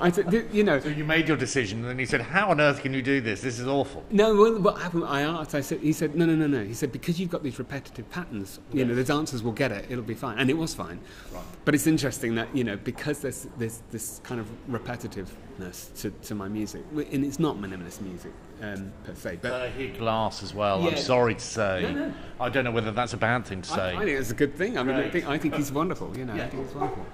I 0.00 0.10
said, 0.10 0.30
"Th- 0.30 0.46
you 0.52 0.64
know, 0.64 0.78
so 0.80 0.88
you 0.88 1.04
made 1.04 1.28
your 1.28 1.36
decision, 1.36 1.80
and 1.80 1.88
then 1.88 1.98
you 1.98 2.06
said, 2.06 2.20
"How 2.20 2.50
on 2.50 2.60
earth 2.60 2.80
can 2.82 2.92
you 2.92 3.02
do 3.02 3.20
this? 3.20 3.40
This 3.40 3.58
is 3.58 3.66
awful." 3.66 4.04
no, 4.10 4.34
well, 4.34 4.60
what 4.60 4.78
happened? 4.78 5.04
I 5.04 5.22
asked. 5.22 5.54
I 5.54 5.60
said. 5.60 5.80
He 5.80 5.92
said, 5.92 6.14
"No, 6.14 6.26
no, 6.26 6.34
no, 6.34 6.46
no." 6.46 6.64
He 6.64 6.74
said, 6.74 6.92
"Because 6.92 7.18
you've 7.18 7.30
got 7.30 7.42
these 7.42 7.58
repetitive 7.58 8.08
patterns, 8.10 8.60
you 8.72 8.84
know, 8.84 8.94
the 8.94 9.04
dancers 9.04 9.42
will 9.42 9.52
get 9.52 9.72
it. 9.72 9.86
It'll 9.88 10.04
be 10.04 10.14
fine." 10.14 10.38
And 10.38 10.50
it 10.50 10.58
was 10.58 10.74
fine. 10.74 11.00
Right. 11.32 11.42
But 11.64 11.74
it's 11.74 11.86
interesting 11.86 12.34
that 12.34 12.54
you 12.54 12.64
know, 12.64 12.76
because 12.76 13.20
there's 13.20 13.46
there's 13.56 13.82
this 13.90 14.20
kind 14.24 14.40
of 14.40 14.46
repetitiveness 14.70 15.94
to, 16.00 16.10
to 16.10 16.34
my 16.34 16.48
music, 16.48 16.82
and 16.94 17.24
it's 17.24 17.38
not 17.38 17.56
minimalist 17.56 18.00
music 18.00 18.32
um, 18.62 18.92
per 19.04 19.14
se. 19.14 19.38
But 19.42 19.52
I 19.52 19.70
hear 19.70 19.94
Glass 19.96 20.42
as 20.42 20.54
well. 20.54 20.80
Yeah. 20.82 20.90
I'm 20.90 20.96
sorry 20.96 21.34
to 21.34 21.40
say. 21.40 21.82
No, 21.82 21.92
no. 22.08 22.14
I 22.40 22.48
don't 22.48 22.64
know 22.64 22.70
whether 22.70 22.92
that's 22.92 23.12
a 23.12 23.16
bad 23.16 23.44
thing 23.46 23.62
to 23.62 23.68
say. 23.68 23.94
I 23.94 23.98
think 23.98 24.10
it's 24.10 24.30
a 24.30 24.34
good 24.34 24.54
thing. 24.56 24.78
I 24.78 24.82
mean, 24.82 24.96
I 24.96 25.08
think 25.10 25.26
I 25.28 25.38
think 25.38 25.54
he's 25.54 25.70
wonderful. 25.72 26.16
You 26.16 26.24
know, 26.24 26.34
I 26.34 26.48
think 26.48 26.64
he's 26.66 26.74
wonderful. 26.74 27.06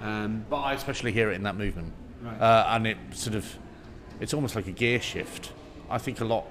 Um, 0.00 0.44
But 0.48 0.58
I 0.60 0.72
especially 0.74 1.12
hear 1.12 1.30
it 1.30 1.34
in 1.34 1.42
that 1.42 1.56
movement, 1.56 1.92
Right. 2.22 2.40
uh, 2.40 2.66
and 2.70 2.86
it 2.86 2.98
sort 3.12 3.34
of, 3.34 3.44
it's 4.20 4.32
almost 4.32 4.54
like 4.54 4.66
a 4.68 4.72
gear 4.72 5.00
shift. 5.00 5.52
I 5.90 5.98
think 5.98 6.20
a 6.20 6.24
lot, 6.24 6.46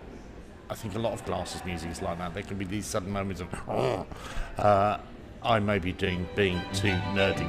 I 0.70 0.76
think 0.76 0.96
a 0.96 1.00
lot 1.00 1.14
of 1.14 1.24
Glass's 1.26 1.64
music 1.64 1.92
is 1.92 2.02
like 2.02 2.18
that. 2.18 2.34
There 2.34 2.44
can 2.44 2.58
be 2.58 2.66
these 2.66 2.86
sudden 2.86 3.10
moments 3.12 3.40
of, 3.42 3.48
"Oh," 3.68 4.06
uh, 4.58 4.98
I 5.44 5.60
may 5.60 5.80
be 5.80 5.94
doing 5.94 6.28
being 6.36 6.60
too 6.74 6.92
nerdy. 7.14 7.48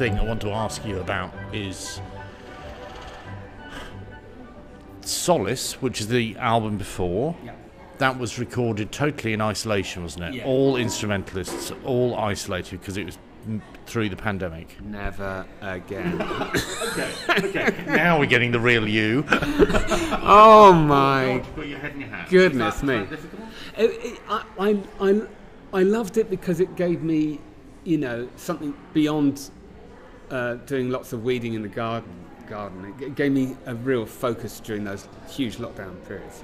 Thing 0.00 0.18
I 0.18 0.24
want 0.24 0.40
to 0.40 0.50
ask 0.50 0.82
you 0.86 0.98
about 0.98 1.30
is 1.52 2.00
Solace, 5.02 5.74
which 5.82 6.00
is 6.00 6.08
the 6.08 6.38
album 6.38 6.78
before. 6.78 7.36
Yeah. 7.44 7.52
That 7.98 8.18
was 8.18 8.38
recorded 8.38 8.92
totally 8.92 9.34
in 9.34 9.42
isolation, 9.42 10.02
wasn't 10.02 10.24
it? 10.24 10.34
Yeah. 10.36 10.44
All 10.46 10.78
instrumentalists, 10.78 11.70
all 11.84 12.14
isolated 12.14 12.80
because 12.80 12.96
it 12.96 13.04
was 13.04 13.18
through 13.84 14.08
the 14.08 14.16
pandemic. 14.16 14.74
never 14.82 15.46
again. 15.60 16.18
Okay, 16.90 17.66
okay. 17.66 17.84
now 17.86 18.18
we're 18.18 18.24
getting 18.24 18.52
the 18.52 18.58
real 18.58 18.88
you. 18.88 19.24
oh 19.30 20.72
my 20.72 21.42
Put 21.54 21.66
your 21.66 21.78
head 21.78 21.92
in 21.92 22.00
your 22.00 22.08
hands. 22.08 22.30
Goodness 22.30 22.82
me. 22.82 23.06
It, 23.76 23.90
it, 23.90 24.20
uh, 24.28 24.32
uh, 24.32 24.44
I, 24.58 24.70
I, 24.70 25.10
I, 25.10 25.22
I 25.74 25.82
loved 25.82 26.16
it 26.16 26.30
because 26.30 26.58
it 26.58 26.74
gave 26.74 27.02
me, 27.02 27.38
you 27.84 27.98
know, 27.98 28.30
something 28.36 28.74
beyond 28.94 29.50
uh, 30.30 30.54
doing 30.66 30.90
lots 30.90 31.12
of 31.12 31.24
weeding 31.24 31.54
in 31.54 31.62
the 31.62 31.68
garden. 31.68 32.12
Garden. 32.48 32.94
It 33.00 33.14
gave 33.14 33.30
me 33.30 33.56
a 33.66 33.74
real 33.76 34.04
focus 34.04 34.58
during 34.58 34.82
those 34.82 35.08
huge 35.28 35.58
lockdown 35.58 36.04
periods. 36.08 36.42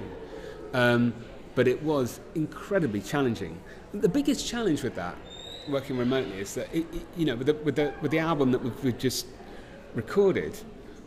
Um, 0.72 1.12
but 1.56 1.66
it 1.66 1.82
was 1.82 2.20
incredibly 2.36 3.00
challenging. 3.00 3.58
The 3.92 4.08
biggest 4.08 4.46
challenge 4.46 4.84
with 4.84 4.94
that, 4.94 5.16
working 5.68 5.98
remotely, 5.98 6.38
is 6.38 6.54
that 6.54 6.72
it, 6.72 6.86
you 7.16 7.24
know, 7.24 7.34
with 7.34 7.48
the, 7.48 7.54
with 7.54 7.74
the 7.74 7.92
with 8.02 8.12
the 8.12 8.20
album 8.20 8.52
that 8.52 8.62
we've, 8.62 8.84
we've 8.84 8.98
just 8.98 9.26
recorded, 9.94 10.56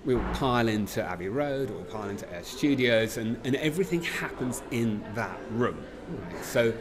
we 0.05 0.15
will 0.15 0.33
pile 0.33 0.67
into 0.67 1.03
Abbey 1.03 1.29
Road 1.29 1.71
or 1.71 1.83
pile 1.83 2.09
into 2.09 2.29
Air 2.33 2.43
Studios, 2.43 3.17
and, 3.17 3.39
and 3.45 3.55
everything 3.57 4.01
happens 4.01 4.63
in 4.71 5.01
that 5.13 5.37
room. 5.51 5.81
Right? 6.09 6.43
So, 6.43 6.73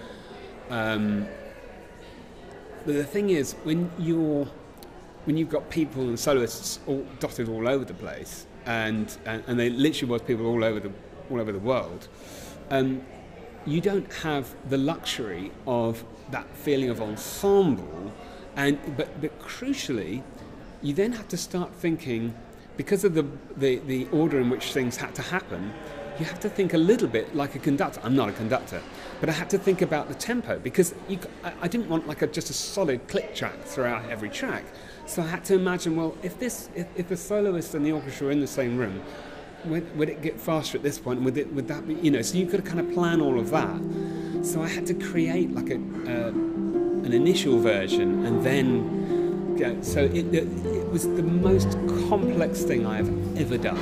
um, 0.70 1.28
but 2.84 2.94
the 2.94 3.04
thing 3.04 3.30
is, 3.30 3.52
when 3.64 3.90
you're 3.98 4.48
when 5.28 5.36
you've 5.36 5.50
got 5.50 5.68
people 5.68 6.04
and 6.04 6.18
soloists 6.18 6.80
all 6.86 7.04
dotted 7.20 7.50
all 7.50 7.68
over 7.68 7.84
the 7.84 7.92
place, 7.92 8.46
and 8.64 9.14
and, 9.26 9.44
and 9.46 9.60
they 9.60 9.68
literally 9.68 10.10
was 10.10 10.22
people 10.22 10.46
all 10.46 10.64
over 10.64 10.80
the 10.80 10.90
all 11.30 11.38
over 11.38 11.52
the 11.52 11.58
world, 11.58 12.08
um, 12.70 13.02
you 13.66 13.82
don't 13.82 14.10
have 14.14 14.54
the 14.70 14.78
luxury 14.78 15.52
of 15.66 16.02
that 16.30 16.46
feeling 16.56 16.88
of 16.88 17.02
ensemble, 17.02 18.10
and 18.56 18.78
but 18.96 19.20
but 19.20 19.38
crucially, 19.38 20.22
you 20.80 20.94
then 20.94 21.12
have 21.12 21.28
to 21.28 21.36
start 21.36 21.74
thinking, 21.74 22.34
because 22.78 23.04
of 23.04 23.12
the, 23.12 23.26
the, 23.58 23.80
the 23.80 24.08
order 24.12 24.40
in 24.40 24.48
which 24.48 24.72
things 24.72 24.96
had 24.96 25.14
to 25.16 25.20
happen, 25.20 25.74
you 26.18 26.24
have 26.24 26.40
to 26.40 26.48
think 26.48 26.72
a 26.72 26.78
little 26.78 27.08
bit 27.08 27.36
like 27.36 27.54
a 27.54 27.58
conductor. 27.58 28.00
I'm 28.02 28.16
not 28.16 28.30
a 28.30 28.32
conductor, 28.32 28.80
but 29.20 29.28
I 29.28 29.32
had 29.32 29.50
to 29.50 29.58
think 29.58 29.82
about 29.82 30.08
the 30.08 30.14
tempo 30.14 30.58
because 30.58 30.94
you, 31.06 31.18
I, 31.44 31.52
I 31.62 31.68
didn't 31.68 31.90
want 31.90 32.08
like 32.08 32.22
a, 32.22 32.26
just 32.26 32.48
a 32.48 32.54
solid 32.54 33.06
click 33.08 33.34
track 33.34 33.60
throughout 33.64 34.08
every 34.08 34.30
track. 34.30 34.64
So 35.08 35.22
I 35.22 35.26
had 35.26 35.42
to 35.46 35.54
imagine, 35.54 35.96
well, 35.96 36.14
if 36.22 36.38
this, 36.38 36.68
if, 36.76 36.86
if 36.94 37.08
the 37.08 37.16
soloist 37.16 37.74
and 37.74 37.84
the 37.84 37.92
orchestra 37.92 38.26
were 38.26 38.30
in 38.30 38.40
the 38.40 38.46
same 38.46 38.76
room, 38.76 39.02
would, 39.64 39.96
would 39.96 40.10
it 40.10 40.20
get 40.20 40.38
faster 40.38 40.76
at 40.76 40.84
this 40.84 40.98
point? 40.98 41.22
Would 41.22 41.38
it, 41.38 41.50
would 41.54 41.66
that 41.68 41.88
be, 41.88 41.94
you 41.94 42.10
know? 42.10 42.20
So 42.20 42.36
you 42.36 42.44
could 42.44 42.62
kind 42.66 42.78
of 42.78 42.92
plan 42.92 43.22
all 43.22 43.40
of 43.40 43.48
that. 43.48 44.44
So 44.44 44.62
I 44.62 44.68
had 44.68 44.86
to 44.86 44.94
create 44.94 45.54
like 45.54 45.70
a, 45.70 45.76
uh, 45.76 46.28
an 46.28 47.12
initial 47.14 47.58
version, 47.58 48.26
and 48.26 48.44
then 48.44 49.06
so 49.82 50.04
it, 50.04 50.32
it, 50.32 50.46
it 50.66 50.88
was 50.92 51.02
the 51.02 51.22
most 51.22 51.72
complex 52.08 52.62
thing 52.62 52.86
I 52.86 52.98
have 52.98 53.08
ever 53.38 53.58
done. 53.58 53.78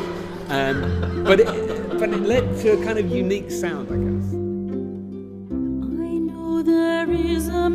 Um, 0.48 1.24
but 1.24 1.40
it, 1.40 1.98
but 1.98 2.08
it 2.08 2.20
led 2.20 2.56
to 2.60 2.80
a 2.80 2.84
kind 2.84 2.98
of 2.98 3.10
unique 3.10 3.50
sound, 3.50 3.88
I 3.88 3.96
guess. 3.96 4.32
I 6.00 6.16
know 6.18 6.62
there 6.62 7.10
is 7.10 7.48
a 7.48 7.68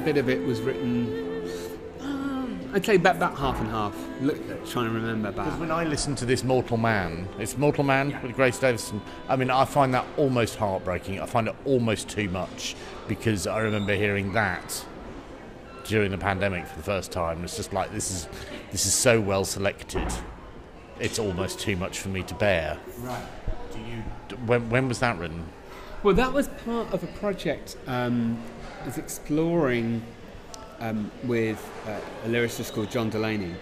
bit 0.00 0.16
of 0.16 0.28
it 0.28 0.44
was 0.46 0.60
written. 0.60 1.06
um, 2.00 2.70
I'd 2.72 2.84
say 2.84 2.96
about, 2.96 3.16
about 3.16 3.36
half 3.36 3.60
and 3.60 3.68
half. 3.70 3.94
Look, 4.20 4.36
trying 4.68 4.86
to 4.88 4.94
remember 4.94 5.30
Because 5.32 5.50
back. 5.52 5.60
when 5.60 5.70
I 5.70 5.84
listen 5.84 6.14
to 6.16 6.24
this 6.26 6.44
Mortal 6.44 6.76
Man, 6.76 7.28
it's 7.38 7.56
Mortal 7.56 7.84
Man 7.84 8.18
with 8.22 8.34
Grace 8.34 8.58
Davidson. 8.58 9.00
I 9.28 9.36
mean, 9.36 9.50
I 9.50 9.64
find 9.64 9.92
that 9.94 10.04
almost 10.16 10.56
heartbreaking. 10.56 11.20
I 11.20 11.26
find 11.26 11.48
it 11.48 11.54
almost 11.64 12.08
too 12.08 12.28
much 12.28 12.76
because 13.08 13.46
I 13.46 13.60
remember 13.60 13.94
hearing 13.94 14.32
that 14.34 14.84
during 15.84 16.10
the 16.10 16.18
pandemic 16.18 16.66
for 16.66 16.76
the 16.76 16.82
first 16.82 17.10
time. 17.10 17.42
It's 17.44 17.56
just 17.56 17.72
like 17.72 17.92
this 17.92 18.10
is 18.10 18.28
this 18.70 18.86
is 18.86 18.94
so 18.94 19.20
well 19.20 19.44
selected. 19.44 20.06
It's 21.00 21.18
almost 21.18 21.58
too 21.60 21.76
much 21.76 21.98
for 22.00 22.10
me 22.10 22.22
to 22.24 22.34
bear. 22.34 22.78
Right. 22.98 23.22
Do 23.72 23.78
you? 23.78 24.36
When, 24.46 24.68
when 24.68 24.86
was 24.88 24.98
that 25.00 25.18
written? 25.18 25.44
Well, 26.02 26.14
that 26.14 26.32
was 26.32 26.48
part 26.64 26.92
of 26.92 27.02
a 27.02 27.06
project. 27.06 27.76
Um, 27.86 28.38
was 28.84 28.98
exploring 28.98 30.02
um, 30.80 31.10
with 31.24 31.58
uh, 31.86 32.00
a 32.24 32.28
lyricist 32.28 32.72
called 32.72 32.90
John 32.90 33.10
Delaney, 33.10 33.54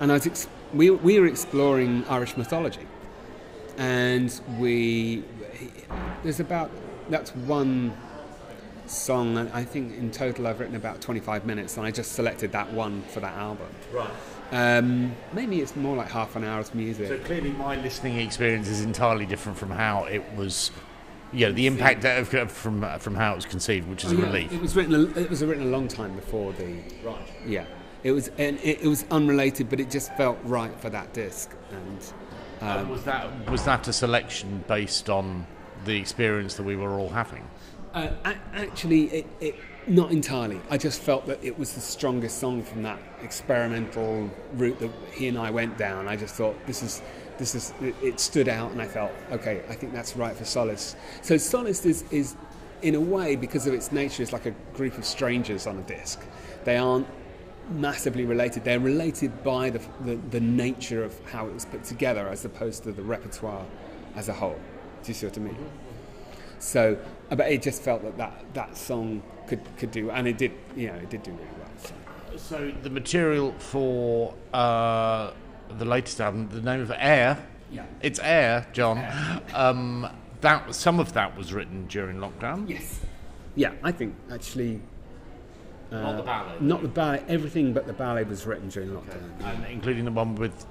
and 0.00 0.10
I 0.10 0.14
was 0.14 0.26
ex- 0.26 0.48
we 0.72 0.90
we 0.90 1.20
were 1.20 1.26
exploring 1.26 2.04
Irish 2.08 2.36
mythology, 2.36 2.86
and 3.76 4.40
we 4.58 5.24
there's 6.22 6.40
about 6.40 6.70
that's 7.08 7.34
one 7.34 7.96
song, 8.86 9.38
and 9.38 9.50
I 9.52 9.64
think 9.64 9.96
in 9.96 10.10
total 10.10 10.46
I've 10.46 10.60
written 10.60 10.76
about 10.76 11.00
25 11.00 11.46
minutes, 11.46 11.76
and 11.76 11.86
I 11.86 11.90
just 11.90 12.12
selected 12.12 12.52
that 12.52 12.72
one 12.72 13.02
for 13.02 13.20
that 13.20 13.34
album. 13.34 13.68
Right. 13.92 14.10
Um, 14.52 15.16
maybe 15.32 15.60
it's 15.60 15.74
more 15.74 15.96
like 15.96 16.10
half 16.10 16.36
an 16.36 16.44
hour's 16.44 16.74
music. 16.74 17.08
So 17.08 17.18
clearly, 17.18 17.50
my 17.52 17.76
listening 17.76 18.18
experience 18.18 18.68
is 18.68 18.82
entirely 18.82 19.26
different 19.26 19.58
from 19.58 19.70
how 19.70 20.04
it 20.04 20.22
was. 20.36 20.70
You 21.34 21.46
know, 21.48 21.52
the 21.52 21.66
impact 21.66 22.04
of, 22.04 22.32
of- 22.34 22.52
from 22.52 22.98
from 23.00 23.14
how 23.16 23.32
it 23.32 23.36
was 23.36 23.46
conceived, 23.46 23.88
which 23.88 24.04
is 24.04 24.12
Oh, 24.12 24.16
a 24.16 24.18
yeah, 24.20 24.26
relief. 24.26 24.52
It 24.52 24.60
was 24.60 24.76
written. 24.76 24.94
A, 24.94 25.20
it 25.20 25.28
was 25.28 25.42
written 25.44 25.64
a 25.64 25.70
long 25.70 25.88
time 25.88 26.14
before 26.14 26.52
the. 26.52 26.76
Right. 27.02 27.16
Yeah, 27.46 27.64
it 28.04 28.12
was, 28.12 28.28
and 28.38 28.58
it, 28.60 28.82
it 28.82 28.86
was 28.88 29.04
unrelated, 29.10 29.68
but 29.68 29.80
it 29.80 29.90
just 29.90 30.14
felt 30.16 30.38
right 30.44 30.72
for 30.80 30.90
that 30.90 31.12
disc. 31.12 31.50
And 31.72 31.98
Um, 32.60 32.88
was 32.88 33.02
that 33.04 33.50
was 33.50 33.64
that 33.64 33.88
a 33.88 33.92
selection 33.92 34.62
based 34.68 35.10
on 35.10 35.46
the 35.84 35.96
experience 35.96 36.54
that 36.54 36.62
we 36.62 36.76
were 36.76 36.98
all 37.00 37.10
having? 37.10 37.44
uh, 37.94 38.08
actually, 38.54 39.04
it, 39.06 39.26
it 39.40 39.54
not 39.86 40.10
entirely. 40.12 40.60
I 40.70 40.78
just 40.78 41.00
felt 41.02 41.26
that 41.26 41.42
it 41.44 41.58
was 41.58 41.74
the 41.74 41.80
strongest 41.80 42.38
song 42.38 42.62
from 42.62 42.82
that 42.84 42.98
experimental 43.22 44.30
route 44.54 44.78
that 44.80 44.90
he 45.12 45.26
and 45.28 45.36
I 45.36 45.50
went 45.50 45.76
down. 45.78 46.06
I 46.06 46.16
just 46.16 46.34
thought 46.36 46.54
this 46.66 46.82
is. 46.82 47.02
This 47.38 47.54
is 47.54 47.72
it, 47.80 48.20
stood 48.20 48.48
out, 48.48 48.70
and 48.70 48.80
I 48.80 48.86
felt 48.86 49.12
okay. 49.32 49.62
I 49.68 49.74
think 49.74 49.92
that's 49.92 50.16
right 50.16 50.36
for 50.36 50.44
Solace. 50.44 50.94
So 51.22 51.36
Solace 51.36 51.84
is, 51.84 52.04
is, 52.10 52.36
in 52.82 52.94
a 52.94 53.00
way, 53.00 53.34
because 53.34 53.66
of 53.66 53.74
its 53.74 53.90
nature, 53.90 54.22
is 54.22 54.32
like 54.32 54.46
a 54.46 54.52
group 54.74 54.96
of 54.98 55.04
strangers 55.04 55.66
on 55.66 55.78
a 55.78 55.82
disc. 55.82 56.20
They 56.64 56.76
aren't 56.76 57.06
massively 57.70 58.24
related. 58.24 58.64
They're 58.64 58.78
related 58.78 59.42
by 59.42 59.70
the, 59.70 59.80
the, 60.04 60.16
the 60.30 60.40
nature 60.40 61.02
of 61.02 61.18
how 61.30 61.46
it 61.46 61.54
was 61.54 61.64
put 61.64 61.82
together 61.84 62.28
as 62.28 62.44
opposed 62.44 62.84
to 62.84 62.92
the 62.92 63.02
repertoire 63.02 63.64
as 64.16 64.28
a 64.28 64.32
whole. 64.32 64.60
Do 65.02 65.08
you 65.08 65.14
see 65.14 65.26
what 65.26 65.36
I 65.36 65.40
mean? 65.40 65.56
So, 66.58 66.96
uh, 67.30 67.36
but 67.36 67.50
it 67.50 67.62
just 67.62 67.82
felt 67.82 68.02
that 68.02 68.16
that, 68.16 68.44
that 68.54 68.76
song 68.76 69.22
could, 69.46 69.60
could 69.76 69.90
do, 69.90 70.10
and 70.10 70.26
it 70.28 70.38
did, 70.38 70.52
you 70.76 70.88
know, 70.88 70.94
it 70.94 71.10
did 71.10 71.22
do 71.22 71.32
really 71.32 71.44
well. 71.58 71.70
So. 71.78 71.94
So 72.36 72.72
the 72.82 72.90
material 72.90 73.52
for 73.58 74.34
uh, 74.52 75.32
the 75.78 75.84
latest 75.84 76.20
album, 76.20 76.48
the 76.50 76.60
name 76.60 76.80
of 76.80 76.92
Air. 76.96 77.44
Yeah. 77.70 77.84
It's 78.02 78.20
Air, 78.22 78.66
John. 78.72 79.04
Um, 79.54 80.08
that 80.40 80.74
some 80.74 81.00
of 81.00 81.12
that 81.14 81.36
was 81.36 81.52
written 81.52 81.86
during 81.86 82.18
lockdown. 82.18 82.68
Yes. 82.68 83.00
Yeah, 83.56 83.72
I 83.82 83.92
think 83.92 84.14
actually. 84.32 84.80
Uh, 85.92 86.00
Not 86.00 86.16
the 86.16 86.22
ballet. 86.22 86.52
Not 86.60 86.82
the 86.82 86.88
ballet. 86.88 87.22
Everything 87.28 87.72
but 87.72 87.86
the 87.86 87.92
ballet 87.92 88.24
was 88.24 88.46
written 88.46 88.68
during 88.68 88.90
lockdown. 88.90 89.30
And 89.44 89.64
including 89.66 90.04
the 90.06 90.10
one 90.10 90.34
with 90.34 90.66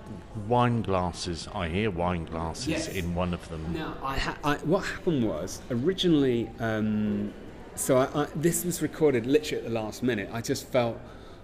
wine 0.48 0.82
glasses. 0.82 1.48
I 1.54 1.70
hear 1.70 1.92
wine 1.92 2.26
glasses 2.26 2.68
Yes. 2.68 2.88
in 2.90 3.14
one 3.16 3.34
of 3.34 3.48
them. 3.50 3.74
Now, 3.74 3.96
I, 4.04 4.18
ha- 4.18 4.38
I 4.44 4.56
what 4.58 4.86
happened 4.86 5.28
was 5.28 5.62
originally, 5.72 6.50
um, 6.60 7.32
so 7.76 7.98
I, 7.98 8.24
I, 8.24 8.28
this 8.36 8.66
was 8.66 8.82
recorded 8.82 9.26
literally 9.26 9.64
at 9.64 9.70
the 9.70 9.74
last 9.74 10.04
minute. 10.04 10.30
I 10.34 10.42
just 10.42 10.68
felt 10.68 11.00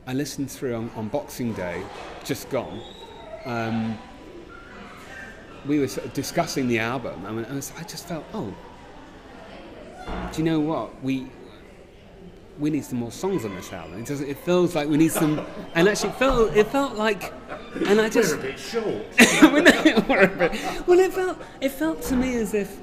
I 0.08 0.14
listened 0.14 0.50
through 0.52 0.76
on, 0.76 0.92
on 0.96 1.08
Boxing 1.08 1.54
Day, 1.54 1.84
just 2.26 2.50
gone. 2.50 2.82
Um, 3.50 3.98
we 5.66 5.80
were 5.80 5.88
sort 5.88 6.06
of 6.06 6.14
discussing 6.14 6.68
the 6.68 6.78
album, 6.78 7.26
and 7.26 7.46
I, 7.48 7.54
was, 7.54 7.72
I 7.80 7.84
just 7.84 8.08
felt, 8.08 8.24
oh, 8.32 8.54
do 10.32 10.38
you 10.38 10.44
know 10.44 10.60
what 10.60 11.02
we 11.04 11.28
we 12.60 12.70
need 12.70 12.84
some 12.84 13.00
more 13.00 13.12
songs 13.12 13.46
on 13.46 13.56
this 13.56 13.72
album. 13.72 14.00
It, 14.00 14.06
doesn't, 14.06 14.28
it 14.28 14.38
feels 14.40 14.76
like 14.76 14.90
we 14.90 14.98
need 14.98 15.12
some, 15.12 15.46
and 15.76 15.88
actually 15.88 16.10
it 16.10 16.16
felt 16.16 16.56
it 16.56 16.68
felt 16.68 16.96
like, 16.96 17.34
and 17.88 18.00
I 18.00 18.10
just 18.10 18.40
bit 18.40 18.60
short. 18.60 19.06
well, 19.42 19.52
we're 20.08 20.24
a 20.24 20.28
bit- 20.28 20.88
well, 20.88 21.00
it 21.00 21.14
felt 21.14 21.38
it 21.62 21.72
felt 21.72 22.04
to 22.04 22.16
me 22.16 22.36
as 22.36 22.54
if. 22.54 22.78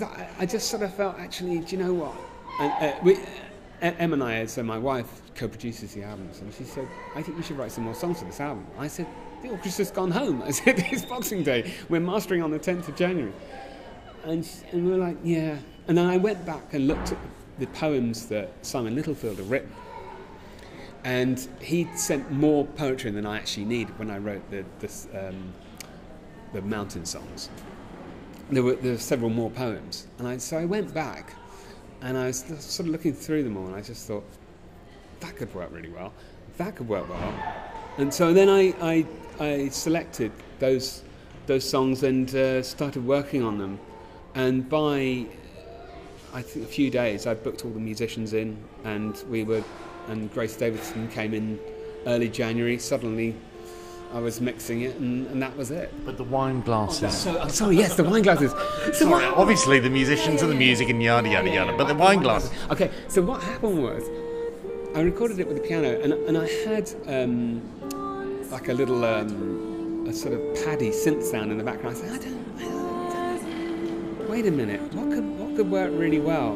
I, 0.00 0.28
I 0.40 0.46
just 0.46 0.70
sort 0.70 0.82
of 0.82 0.94
felt 0.94 1.18
actually. 1.18 1.58
Do 1.58 1.76
you 1.76 1.82
know 1.82 1.92
what? 1.92 2.14
And, 2.58 2.72
uh, 2.72 2.98
we, 3.02 3.16
uh, 3.16 3.92
Em 3.98 4.12
and 4.14 4.22
I, 4.22 4.46
so 4.46 4.62
my 4.62 4.78
wife 4.78 5.20
co-produces 5.34 5.94
the 5.94 6.02
albums, 6.02 6.40
and 6.40 6.52
she 6.54 6.64
said, 6.64 6.88
"I 7.14 7.22
think 7.22 7.36
we 7.36 7.42
should 7.42 7.58
write 7.58 7.72
some 7.72 7.84
more 7.84 7.94
songs 7.94 8.18
for 8.20 8.24
this 8.24 8.40
album." 8.40 8.66
I 8.78 8.88
said, 8.88 9.06
"The 9.42 9.48
orchestra's 9.48 9.90
gone 9.90 10.10
home." 10.10 10.42
I 10.46 10.50
said, 10.50 10.84
"It's 10.90 11.04
Boxing 11.04 11.42
Day. 11.42 11.72
We're 11.88 12.00
mastering 12.00 12.42
on 12.42 12.50
the 12.50 12.58
10th 12.58 12.88
of 12.88 12.96
January." 12.96 13.32
And, 14.24 14.44
sh- 14.44 14.62
and 14.72 14.84
we 14.84 14.90
were 14.90 14.98
like, 14.98 15.18
"Yeah." 15.22 15.58
And 15.86 15.98
then 15.98 16.06
I 16.06 16.16
went 16.16 16.46
back 16.46 16.72
and 16.72 16.86
looked 16.86 17.12
at 17.12 17.18
the 17.58 17.66
poems 17.68 18.26
that 18.26 18.50
Simon 18.62 18.94
Littlefield 18.94 19.38
had 19.38 19.48
written. 19.48 19.72
And 21.04 21.46
he 21.60 21.86
sent 21.94 22.30
more 22.30 22.64
poetry 22.64 23.10
than 23.10 23.26
I 23.26 23.36
actually 23.36 23.66
needed 23.66 23.98
when 23.98 24.10
I 24.10 24.18
wrote 24.18 24.50
the, 24.50 24.64
this, 24.80 25.06
um, 25.14 25.52
the 26.54 26.62
mountain 26.62 27.04
songs. 27.04 27.50
There 28.50 28.62
were, 28.62 28.74
there 28.76 28.92
were 28.92 28.98
several 28.98 29.30
more 29.30 29.50
poems. 29.50 30.06
And 30.18 30.26
I, 30.26 30.38
so 30.38 30.56
I 30.56 30.64
went 30.64 30.94
back 30.94 31.34
and 32.00 32.16
I 32.16 32.26
was 32.26 32.38
sort 32.38 32.86
of 32.86 32.92
looking 32.92 33.12
through 33.12 33.44
them 33.44 33.56
all 33.56 33.66
and 33.66 33.76
I 33.76 33.82
just 33.82 34.06
thought, 34.06 34.24
that 35.20 35.36
could 35.36 35.54
work 35.54 35.70
really 35.72 35.90
well. 35.90 36.12
That 36.56 36.76
could 36.76 36.88
work 36.88 37.08
well. 37.08 37.34
and 37.98 38.12
so 38.12 38.32
then 38.32 38.48
I, 38.48 38.74
I, 38.80 39.06
I 39.40 39.68
selected 39.68 40.32
those, 40.58 41.02
those 41.46 41.68
songs 41.68 42.02
and 42.02 42.32
uh, 42.34 42.62
started 42.62 43.04
working 43.04 43.42
on 43.42 43.58
them. 43.58 43.78
And 44.34 44.68
by, 44.68 45.26
I 46.32 46.42
think, 46.42 46.64
a 46.64 46.68
few 46.68 46.90
days, 46.90 47.26
I 47.26 47.34
booked 47.34 47.64
all 47.64 47.70
the 47.70 47.80
musicians 47.80 48.32
in, 48.32 48.56
and 48.84 49.22
we 49.28 49.44
were, 49.44 49.62
and 50.08 50.32
Grace 50.32 50.56
Davidson 50.56 51.08
came 51.08 51.34
in 51.34 51.58
early 52.06 52.28
January. 52.28 52.78
Suddenly, 52.78 53.36
I 54.12 54.18
was 54.18 54.40
mixing 54.40 54.82
it, 54.82 54.96
and, 54.96 55.26
and 55.28 55.42
that 55.42 55.56
was 55.56 55.72
it. 55.72 55.92
But 56.04 56.16
the 56.16 56.24
wine 56.24 56.60
glasses. 56.60 57.12
So, 57.16 57.40
I'm 57.40 57.48
sorry, 57.48 57.76
yes, 57.76 57.96
the 57.96 58.04
wine 58.04 58.22
glasses. 58.22 58.52
So 58.96 59.10
Sorry, 59.10 59.24
obviously 59.24 59.80
the 59.80 59.90
musicians 59.90 60.40
and 60.42 60.50
the 60.50 60.56
music 60.56 60.88
and 60.88 61.02
yada 61.02 61.28
yada 61.28 61.50
yada, 61.50 61.76
but 61.76 61.88
the 61.88 61.94
wine 61.94 62.20
glasses. 62.20 62.50
Okay, 62.70 62.90
so 63.08 63.22
what 63.22 63.42
happened 63.42 63.82
was, 63.82 64.04
I 64.94 65.00
recorded 65.00 65.40
it 65.40 65.48
with 65.48 65.60
the 65.60 65.68
piano, 65.68 66.00
and, 66.00 66.12
and 66.12 66.38
I 66.38 66.48
had 66.64 66.88
um, 67.08 67.60
like 68.48 68.68
a 68.68 68.72
little 68.72 69.04
um, 69.04 70.06
a 70.08 70.12
sort 70.12 70.34
of 70.34 70.40
paddy 70.64 70.90
synth 70.90 71.24
sound 71.24 71.50
in 71.50 71.58
the 71.58 71.64
background. 71.64 71.96
I 71.96 72.00
said, 72.00 72.12
I 72.12 72.18
don't, 72.18 72.58
I 72.58 73.38
don't, 73.42 74.28
wait 74.28 74.46
a 74.46 74.52
minute, 74.52 74.80
what 74.94 75.10
could 75.10 75.26
what 75.36 75.56
could 75.56 75.68
work 75.68 75.90
really 75.94 76.20
well? 76.20 76.54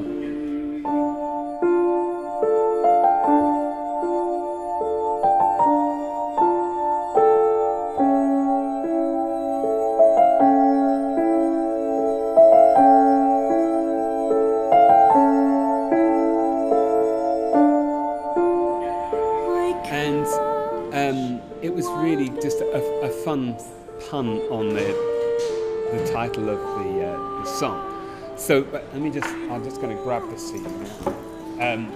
So 28.48 28.62
but 28.62 28.82
let 28.94 29.02
me 29.02 29.10
just, 29.10 29.26
I'm 29.26 29.62
just 29.62 29.78
going 29.82 29.94
to 29.94 30.02
grab 30.02 30.26
this 30.30 30.50
for 30.50 30.56
you. 30.56 31.62
Um, 31.62 31.92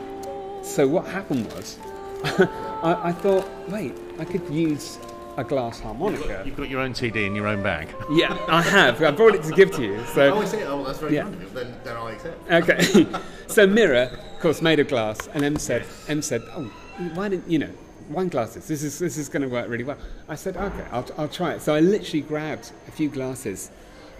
so 0.63 0.87
what 0.87 1.07
happened 1.07 1.51
was, 1.55 1.79
I, 2.25 3.01
I 3.05 3.13
thought, 3.13 3.49
wait, 3.71 3.95
I 4.19 4.27
could 4.27 4.47
use 4.51 4.99
a 5.39 5.45
glass 5.45 5.81
harmonica. 5.81 6.43
You've 6.45 6.59
got 6.59 6.69
your 6.69 6.81
own 6.81 6.95
CD 6.95 7.25
in 7.25 7.35
your 7.35 7.47
own 7.47 7.63
bag. 7.63 7.89
Yeah, 8.11 8.37
I 8.49 8.61
have. 8.61 9.03
I 9.03 9.13
brought 9.13 9.35
it 9.35 9.43
to 9.45 9.53
give 9.53 9.71
to 9.77 9.83
you. 9.83 10.05
So 10.13 10.35
Oh, 10.35 10.43
I 10.43 10.45
see. 10.45 10.63
Oh, 10.65 10.77
well, 10.77 10.85
that's 10.85 10.99
very 10.99 11.15
Yeah. 11.15 11.23
kind 11.23 11.37
of 11.37 11.43
you. 11.43 11.49
Then, 11.55 11.75
then 11.85 11.97
I 11.97 12.11
accept. 12.11 12.51
Okay. 12.51 13.07
so 13.47 13.67
Mirror, 13.67 14.11
of 14.35 14.41
course, 14.41 14.61
made 14.61 14.79
of 14.79 14.89
glass, 14.89 15.27
and 15.33 15.43
M 15.43 15.57
said, 15.57 15.87
M 16.09 16.21
said, 16.21 16.43
oh, 16.51 16.71
why 17.15 17.31
didn't 17.31 17.51
you 17.51 17.61
know? 17.61 17.71
Wine 18.11 18.29
glasses. 18.29 18.69
This 18.69 18.83
is 18.83 18.99
this 18.99 19.17
is 19.17 19.31
going 19.31 19.41
to 19.43 19.49
work 19.49 19.71
really 19.71 19.85
well. 19.85 19.97
I 20.29 20.35
said, 20.35 20.59
okay, 20.59 20.85
I'll, 20.91 21.07
I'll 21.17 21.29
try 21.29 21.55
it. 21.55 21.63
So 21.63 21.75
I 21.75 21.81
literally 21.81 22.21
grabbed 22.21 22.73
a 22.89 22.91
few 22.91 23.09
glasses 23.09 23.71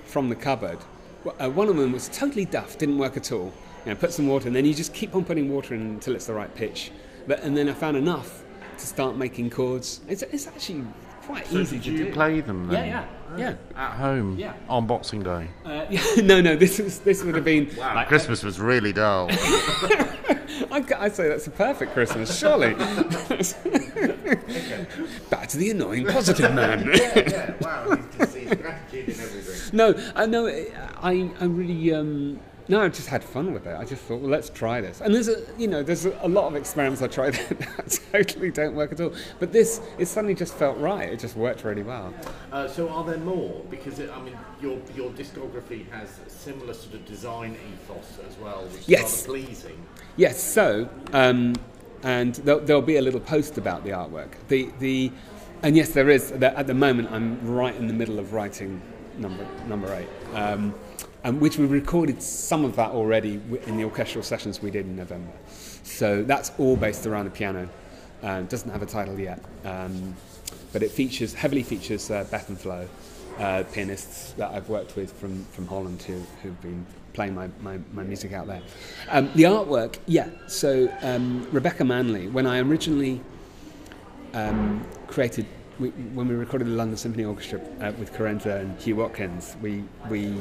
from 0.07 0.31
the 0.31 0.35
cupboard. 0.35 0.79
Uh, 1.41 1.49
one 1.51 1.69
of 1.69 1.77
them 1.77 1.93
was 1.93 2.09
totally 2.09 2.45
duff, 2.45 2.77
didn't 2.79 2.99
work 2.99 3.17
at 3.17 3.31
all. 3.33 3.53
You 3.85 3.91
know, 3.93 3.97
put 3.97 4.13
some 4.13 4.27
water, 4.29 4.47
and 4.49 4.55
then 4.57 4.65
you 4.65 4.75
just 4.75 4.93
keep 4.95 5.15
on 5.15 5.25
putting 5.25 5.51
water 5.53 5.75
in 5.75 5.81
until 5.83 6.15
it's 6.15 6.27
the 6.27 6.35
right 6.35 6.53
pitch. 6.55 6.91
But 7.27 7.43
and 7.43 7.57
then 7.57 7.69
I 7.69 7.73
found 7.73 7.97
enough 7.97 8.43
to 8.79 8.87
start 8.87 9.17
making 9.17 9.51
chords. 9.51 10.01
It's, 10.09 10.23
it's 10.23 10.47
actually 10.47 10.85
quite 11.23 11.47
So 11.47 11.59
easy 11.59 11.77
did 11.79 11.85
to 11.85 11.91
you 11.93 12.05
do. 12.07 12.13
play 12.13 12.41
them 12.41 12.67
then? 12.69 12.87
Yeah, 12.89 13.05
yeah, 13.37 13.39
yeah. 13.39 13.55
At 13.77 13.93
home? 13.93 14.37
Yeah. 14.39 14.55
On 14.69 14.87
Boxing 14.87 15.23
Day? 15.23 15.49
Uh, 15.65 15.85
yeah. 15.91 16.03
No, 16.23 16.41
no. 16.41 16.57
This 16.57 16.79
was 16.79 16.99
this 17.01 17.23
would 17.25 17.35
have 17.37 17.45
been. 17.45 17.71
like, 17.77 18.09
Christmas 18.09 18.43
was 18.43 18.59
really 18.61 18.93
dull. 18.93 19.29
I, 20.71 20.85
I 20.99 21.09
say 21.09 21.29
that's 21.29 21.47
a 21.47 21.51
perfect 21.51 21.93
Christmas, 21.93 22.37
surely. 22.39 22.75
Back 25.31 25.49
to 25.49 25.57
the 25.59 25.71
annoying 25.71 26.07
positive 26.07 26.53
man. 26.55 26.89
yeah, 26.95 27.55
wow. 27.61 27.97
He's 27.97 28.07
just 28.19 28.37
he's 28.37 28.55
gratitude 28.55 29.17
in 29.73 29.81
everything. 29.81 30.13
no, 30.13 30.13
I 30.23 30.27
know. 30.27 30.47
I, 30.47 31.31
I 31.41 31.45
really. 31.45 31.95
Um, 31.95 32.41
no, 32.69 32.81
I 32.81 32.89
just 32.89 33.09
had 33.09 33.25
fun 33.25 33.53
with 33.53 33.67
it. 33.67 33.77
I 33.77 33.85
just 33.85 34.03
thought, 34.05 34.21
well, 34.21 34.31
let's 34.31 34.49
try 34.49 34.81
this. 34.81 35.01
And 35.01 35.13
there's 35.13 35.27
a, 35.29 35.45
you 35.59 35.67
know, 35.67 35.83
there's 35.83 36.07
a, 36.07 36.17
a 36.23 36.29
lot 36.29 36.47
of 36.47 36.55
experiments 36.55 37.03
I 37.03 37.09
tried 37.09 37.35
that 37.49 38.01
totally 38.13 38.53
don't 38.53 38.77
work 38.77 38.93
at 38.93 39.01
all. 39.01 39.13
But 39.41 39.53
this, 39.53 39.81
it 39.99 40.07
suddenly 40.07 40.35
just 40.35 40.55
felt 40.55 40.79
right. 40.79 41.09
It 41.09 41.19
just 41.19 41.37
worked 41.37 41.65
really 41.65 41.83
well. 41.83 42.15
Uh, 42.53 42.69
so, 42.69 42.89
are 42.89 43.05
there 43.05 43.19
more? 43.19 43.63
Because 43.69 43.99
it, 43.99 44.11
I 44.11 44.23
mean, 44.23 44.39
your 44.61 44.79
your 44.97 45.11
discography 45.11 45.91
has 45.91 46.21
a 46.25 46.31
similar 46.31 46.73
sort 46.73 46.95
of 46.95 47.05
design 47.05 47.57
ethos 47.73 48.19
as 48.29 48.37
well, 48.39 48.63
which 48.67 48.89
Yes. 48.89 49.23
is 49.23 49.29
rather 49.29 49.41
pleasing. 49.45 49.87
Yes, 50.17 50.41
so, 50.43 50.89
um, 51.13 51.55
and 52.05 52.37
there'll, 52.37 52.61
there'll 52.61 52.81
be 52.83 52.97
a 52.97 53.03
little 53.03 53.21
post 53.21 53.59
about 53.59 53.83
the 53.83 53.91
artwork. 53.91 54.31
The, 54.49 54.71
the, 54.79 55.11
and 55.63 55.77
yes, 55.77 55.91
there 55.91 56.09
is. 56.11 56.31
At 56.31 56.67
the 56.69 56.75
moment, 56.75 57.11
I'm 57.11 57.45
right 57.55 57.75
in 57.75 57.87
the 57.89 57.95
middle 57.95 58.19
of 58.21 58.33
writing 58.33 58.81
number 59.23 59.47
number 59.67 59.95
eight, 59.95 60.09
um, 60.37 60.75
and 61.25 61.41
which 61.41 61.57
we 61.59 61.67
recorded 61.67 62.23
some 62.23 62.65
of 62.65 62.77
that 62.77 62.91
already 62.91 63.41
in 63.67 63.77
the 63.77 63.85
orchestral 63.85 64.23
sessions 64.23 64.61
we 64.61 64.71
did 64.71 64.85
in 64.87 64.97
November. 64.97 65.33
So 65.83 66.23
that's 66.23 66.53
all 66.59 66.77
based 66.77 67.07
around 67.07 67.25
the 67.25 67.31
piano. 67.31 67.69
Uh, 68.23 68.43
doesn't 68.43 68.71
have 68.71 68.83
a 68.83 68.87
title 68.87 69.19
yet, 69.19 69.43
um, 69.65 70.15
but 70.73 70.83
it 70.83 70.91
features 70.91 71.35
heavily 71.35 71.63
features 71.63 72.11
uh, 72.11 72.25
Beth 72.31 72.49
and 72.49 72.61
Flo, 72.61 72.89
uh, 73.39 73.65
pianists 73.73 74.33
that 74.33 74.53
I've 74.53 74.69
worked 74.69 74.95
with 74.97 75.13
from, 75.13 75.45
from 75.47 75.67
Holland 75.67 76.03
who, 76.03 76.23
who've 76.43 76.61
been 76.61 76.87
playing 77.15 77.35
my, 77.35 77.49
my, 77.61 77.79
my 77.93 78.03
music 78.03 78.33
out 78.33 78.47
there. 78.47 78.63
Um, 79.09 79.31
the 79.35 79.45
artwork, 79.45 79.99
yeah. 80.07 80.29
So 80.47 80.89
um, 81.03 81.47
Rebecca 81.51 81.85
Manley, 81.85 82.29
when 82.29 82.47
I 82.47 82.61
originally 82.61 83.21
um, 84.35 84.87
created, 85.09 85.47
we, 85.79 85.89
when 85.89 86.29
we 86.29 86.35
recorded 86.35 86.67
the 86.67 86.73
London 86.73 86.97
Symphony 86.97 87.25
Orchestra 87.25 87.61
uh, 87.81 87.93
with 87.99 88.13
Kerenza 88.13 88.61
and 88.61 88.79
Hugh 88.81 88.97
Watkins, 88.97 89.57
we, 89.61 89.85
we 90.09 90.35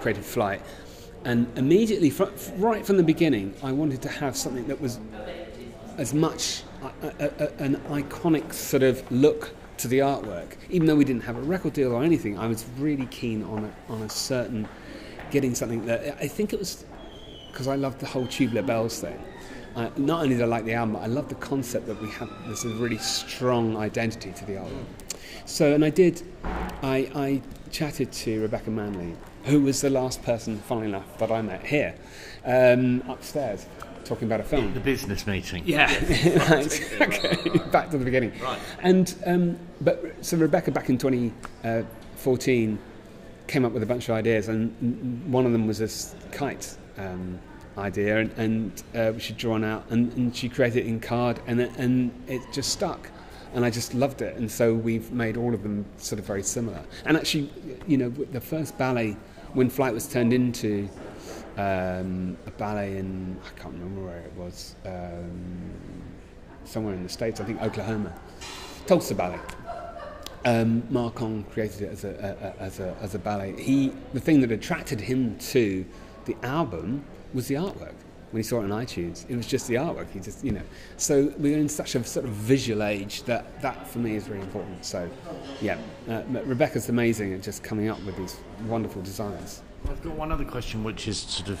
created 0.00 0.24
Flight. 0.24 0.62
And 1.24 1.46
immediately, 1.56 2.10
fr- 2.10 2.24
right 2.56 2.84
from 2.84 2.96
the 2.96 3.02
beginning, 3.02 3.54
I 3.62 3.72
wanted 3.72 4.02
to 4.02 4.08
have 4.08 4.36
something 4.36 4.66
that 4.68 4.80
was 4.80 4.98
as 5.96 6.12
much 6.12 6.62
a, 6.82 7.06
a, 7.18 7.44
a, 7.44 7.62
an 7.62 7.76
iconic 7.88 8.52
sort 8.52 8.82
of 8.82 9.10
look 9.10 9.54
to 9.78 9.88
the 9.88 10.00
artwork. 10.00 10.56
Even 10.70 10.86
though 10.86 10.96
we 10.96 11.04
didn't 11.04 11.22
have 11.22 11.36
a 11.36 11.42
record 11.42 11.72
deal 11.72 11.92
or 11.92 12.02
anything, 12.02 12.38
I 12.38 12.46
was 12.46 12.64
really 12.78 13.06
keen 13.06 13.42
on 13.44 13.64
a, 13.64 13.92
on 13.92 14.02
a 14.02 14.10
certain 14.10 14.68
getting 15.30 15.54
something 15.54 15.86
that 15.86 16.16
I 16.20 16.28
think 16.28 16.52
it 16.52 16.58
was 16.58 16.84
because 17.50 17.68
I 17.68 17.76
loved 17.76 18.00
the 18.00 18.06
whole 18.06 18.26
Tubular 18.26 18.62
Bells 18.62 19.00
thing. 19.00 19.20
Uh, 19.76 19.90
not 19.96 20.22
only 20.22 20.36
did 20.36 20.42
I 20.42 20.46
like 20.46 20.64
the 20.64 20.74
album, 20.74 20.94
but 20.94 21.02
I 21.02 21.06
love 21.06 21.28
the 21.28 21.34
concept 21.36 21.86
that 21.86 22.00
we 22.00 22.08
have 22.10 22.30
There's 22.46 22.64
a 22.64 22.68
really 22.68 22.98
strong 22.98 23.76
identity 23.76 24.32
to 24.32 24.44
the 24.44 24.56
album. 24.56 24.86
So, 25.46 25.74
and 25.74 25.84
I 25.84 25.90
did, 25.90 26.22
I, 26.82 27.10
I 27.14 27.42
chatted 27.70 28.12
to 28.12 28.40
Rebecca 28.42 28.70
Manley, 28.70 29.16
who 29.44 29.60
was 29.60 29.80
the 29.80 29.90
last 29.90 30.22
person, 30.22 30.58
funnily 30.58 30.86
enough, 30.88 31.18
that 31.18 31.30
I 31.30 31.42
met 31.42 31.66
here, 31.66 31.94
um, 32.44 33.02
upstairs, 33.08 33.66
talking 34.04 34.28
about 34.28 34.40
a 34.40 34.44
film. 34.44 34.72
the 34.74 34.80
business 34.80 35.26
meeting. 35.26 35.64
Yeah, 35.66 35.86
right. 36.50 37.00
okay. 37.00 37.58
Back 37.70 37.90
to 37.90 37.98
the 37.98 38.04
beginning. 38.04 38.32
Right. 38.40 38.58
And 38.80 39.14
um, 39.26 39.58
but 39.80 40.24
so 40.24 40.36
Rebecca 40.36 40.70
back 40.70 40.88
in 40.88 40.98
2014 40.98 42.78
came 43.46 43.64
up 43.64 43.72
with 43.72 43.82
a 43.82 43.86
bunch 43.86 44.08
of 44.08 44.14
ideas, 44.14 44.48
and 44.48 45.32
one 45.32 45.46
of 45.46 45.52
them 45.52 45.66
was 45.66 45.78
this 45.78 46.14
kite 46.32 46.76
um, 46.96 47.38
idea, 47.78 48.18
and, 48.18 48.32
and 48.38 48.82
uh, 48.94 49.18
she'd 49.18 49.36
drawn 49.36 49.64
out, 49.64 49.84
and, 49.90 50.12
and 50.12 50.34
she 50.34 50.48
created 50.48 50.84
it 50.84 50.86
in 50.86 51.00
card, 51.00 51.40
and 51.46 51.60
it, 51.60 51.70
and 51.76 52.10
it 52.28 52.42
just 52.52 52.70
stuck. 52.70 53.10
And 53.54 53.64
I 53.64 53.70
just 53.70 53.94
loved 53.94 54.20
it, 54.20 54.36
and 54.36 54.50
so 54.50 54.74
we've 54.74 55.12
made 55.12 55.36
all 55.36 55.54
of 55.54 55.62
them 55.62 55.84
sort 55.96 56.18
of 56.18 56.24
very 56.24 56.42
similar. 56.42 56.82
And 57.04 57.16
actually, 57.16 57.50
you 57.86 57.96
know, 57.96 58.08
the 58.08 58.40
first 58.40 58.76
ballet, 58.78 59.16
when 59.52 59.70
Flight 59.70 59.94
was 59.94 60.08
turned 60.08 60.32
into 60.32 60.88
um, 61.56 62.36
a 62.46 62.50
ballet 62.56 62.96
in 62.96 63.38
I 63.44 63.60
can't 63.60 63.74
remember 63.74 64.06
where 64.06 64.18
it 64.18 64.32
was, 64.36 64.74
um, 64.84 65.72
somewhere 66.64 66.94
in 66.94 67.04
the 67.04 67.08
states, 67.08 67.40
I 67.40 67.44
think 67.44 67.62
Oklahoma, 67.62 68.12
Tulsa 68.86 69.14
Ballet. 69.14 69.40
Um, 70.46 70.82
Marcon 70.90 71.48
created 71.52 71.82
it 71.82 71.92
as 71.92 72.04
a, 72.04 72.08
a, 72.08 72.46
a, 72.46 72.62
as 72.62 72.80
a 72.80 72.94
as 73.00 73.14
a 73.14 73.18
ballet. 73.18 73.58
He 73.58 73.92
the 74.12 74.20
thing 74.20 74.42
that 74.42 74.52
attracted 74.52 75.00
him 75.00 75.38
to 75.38 75.86
the 76.26 76.36
album 76.42 77.04
was 77.34 77.48
the 77.48 77.56
artwork. 77.56 77.94
When 78.30 78.42
he 78.42 78.42
saw 78.42 78.60
it 78.62 78.70
on 78.70 78.70
iTunes, 78.70 79.28
it 79.28 79.36
was 79.36 79.46
just 79.46 79.68
the 79.68 79.74
artwork. 79.74 80.10
He 80.10 80.18
just 80.18 80.44
you 80.44 80.52
know. 80.52 80.62
So 80.96 81.32
we're 81.38 81.58
in 81.58 81.68
such 81.68 81.94
a 81.94 82.02
sort 82.02 82.26
of 82.26 82.32
visual 82.32 82.82
age 82.82 83.22
that 83.24 83.60
that 83.62 83.86
for 83.86 83.98
me 83.98 84.16
is 84.16 84.28
really 84.28 84.42
important. 84.42 84.84
So 84.84 85.08
yeah, 85.60 85.78
uh, 86.08 86.22
Rebecca's 86.44 86.88
amazing 86.88 87.32
at 87.34 87.42
just 87.42 87.62
coming 87.62 87.88
up 87.88 88.02
with 88.04 88.16
these 88.16 88.36
wonderful 88.66 89.02
designs. 89.02 89.62
I've 89.88 90.02
got 90.02 90.14
one 90.14 90.32
other 90.32 90.44
question 90.44 90.82
which 90.82 91.06
is 91.06 91.18
sort 91.18 91.50
of 91.50 91.60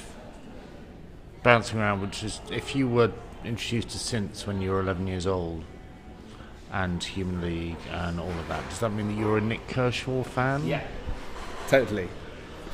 bouncing 1.44 1.78
around, 1.78 2.00
which 2.00 2.24
is 2.24 2.40
if 2.50 2.74
you 2.74 2.88
were 2.88 3.12
introduced 3.44 3.90
to 3.90 3.98
synths 3.98 4.46
when 4.46 4.60
you 4.60 4.70
were 4.70 4.80
11 4.80 5.06
years 5.06 5.26
old 5.26 5.62
and 6.72 7.04
Human 7.04 7.40
League 7.40 7.76
and 7.92 8.18
all 8.18 8.30
of 8.30 8.48
that, 8.48 8.68
does 8.68 8.80
that 8.80 8.90
mean 8.90 9.08
that 9.08 9.18
you're 9.18 9.38
a 9.38 9.40
Nik 9.40 9.68
Kershaw 9.68 10.24
fan? 10.24 10.66
Yeah, 10.66 10.82
totally. 11.68 12.08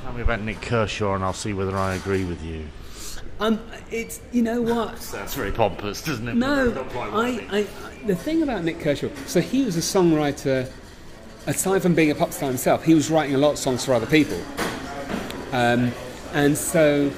Tell 0.03 0.13
me 0.15 0.23
about 0.23 0.41
Nik 0.41 0.63
Kershaw 0.63 1.15
and 1.15 1.25
I'll 1.25 1.33
see 1.35 1.53
whether 1.53 1.77
I 1.77 1.97
agree 1.97 2.25
with 2.25 2.43
you. 2.43 2.67
Um, 3.41 3.59
it's 3.91 4.21
you 4.33 4.43
know 4.43 4.61
what? 4.61 4.97
That's 5.13 5.35
very 5.35 5.51
pompous, 5.51 6.05
doesn't 6.05 6.29
it? 6.29 6.37
No, 6.37 6.71
Not 6.71 6.89
quite 6.91 7.13
what 7.13 7.25
I. 7.25 7.29
I, 7.29 7.59
I, 7.61 7.67
the 8.07 8.15
thing 8.15 8.43
about 8.43 8.63
Nik 8.65 8.81
Kershaw, 8.81 9.09
so 9.27 9.41
he 9.41 9.65
was 9.65 9.77
a 9.77 9.81
songwriter. 9.81 10.71
Aside 11.47 11.81
from 11.81 11.95
being 11.95 12.11
a 12.11 12.15
pop 12.15 12.33
star 12.33 12.51
himself, 12.51 12.85
he 12.85 12.95
was 12.95 13.11
writing 13.11 13.35
a 13.35 13.39
lot 13.39 13.53
of 13.53 13.59
songs 13.59 13.83
for 13.83 13.95
other 13.95 14.07
people, 14.07 14.39
um, 15.53 15.91
and 16.35 16.57
so 16.57 17.11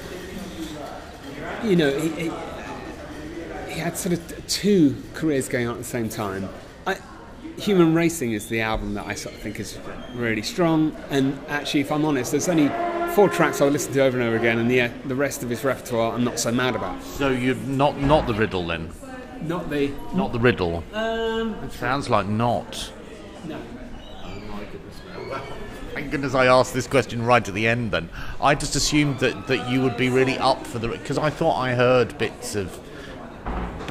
you 1.61 1.75
know 1.75 1.91
he, 1.99 2.07
he, 2.07 2.31
he 3.73 3.79
had 3.79 3.97
sort 3.97 4.13
of 4.13 4.47
two 4.47 4.95
careers 5.13 5.49
going 5.49 5.67
on 5.67 5.73
at 5.73 5.79
the 5.79 5.83
same 5.83 6.07
time. 6.07 6.47
I, 6.87 6.97
Human 7.57 7.93
Racing 7.93 8.31
is 8.31 8.47
the 8.47 8.61
album 8.61 8.93
that 8.93 9.05
I 9.05 9.13
sort 9.13 9.35
of 9.35 9.41
think 9.41 9.59
is 9.59 9.77
really 10.13 10.41
strong, 10.41 10.95
and 11.09 11.37
actually, 11.49 11.81
if 11.81 11.91
I'm 11.91 12.05
honest, 12.05 12.31
there's 12.31 12.47
only 12.47 12.69
four 13.13 13.29
tracks 13.29 13.61
I 13.61 13.65
would 13.65 13.73
listen 13.73 13.93
to 13.93 13.99
over 14.03 14.17
and 14.19 14.27
over 14.27 14.35
again, 14.35 14.59
and 14.59 14.69
the 14.69 14.89
the 15.07 15.15
rest 15.15 15.43
of 15.43 15.49
his 15.49 15.63
repertoire 15.63 16.13
I'm 16.13 16.23
not 16.23 16.39
so 16.39 16.51
mad 16.51 16.75
about. 16.75 17.01
So 17.03 17.29
you're 17.29 17.55
not 17.55 17.99
not 17.99 18.27
the 18.27 18.33
riddle 18.33 18.65
then? 18.65 18.91
Not 19.41 19.69
the 19.69 19.91
Not 20.13 20.31
the 20.31 20.39
riddle. 20.39 20.83
um, 20.93 21.53
It 21.63 21.71
sounds 21.73 22.09
like 22.09 22.27
not. 22.27 22.91
no. 23.45 23.57
Oh 24.23 24.39
my 24.51 24.63
goodness. 24.65 24.95
Well, 25.29 25.41
thank 25.93 26.11
goodness 26.11 26.33
I 26.33 26.45
asked 26.45 26.73
this 26.73 26.87
question 26.87 27.23
right 27.25 27.45
at 27.45 27.53
the 27.53 27.67
end. 27.67 27.91
Then 27.91 28.09
I 28.41 28.55
just 28.55 28.75
assumed 28.75 29.19
that, 29.19 29.47
that 29.47 29.69
you 29.69 29.81
would 29.81 29.97
be 29.97 30.09
really 30.09 30.37
up 30.37 30.65
for 30.65 30.79
the 30.79 30.87
because 30.87 31.17
I 31.17 31.29
thought 31.29 31.59
I 31.59 31.73
heard 31.75 32.17
bits 32.17 32.55
of, 32.55 32.79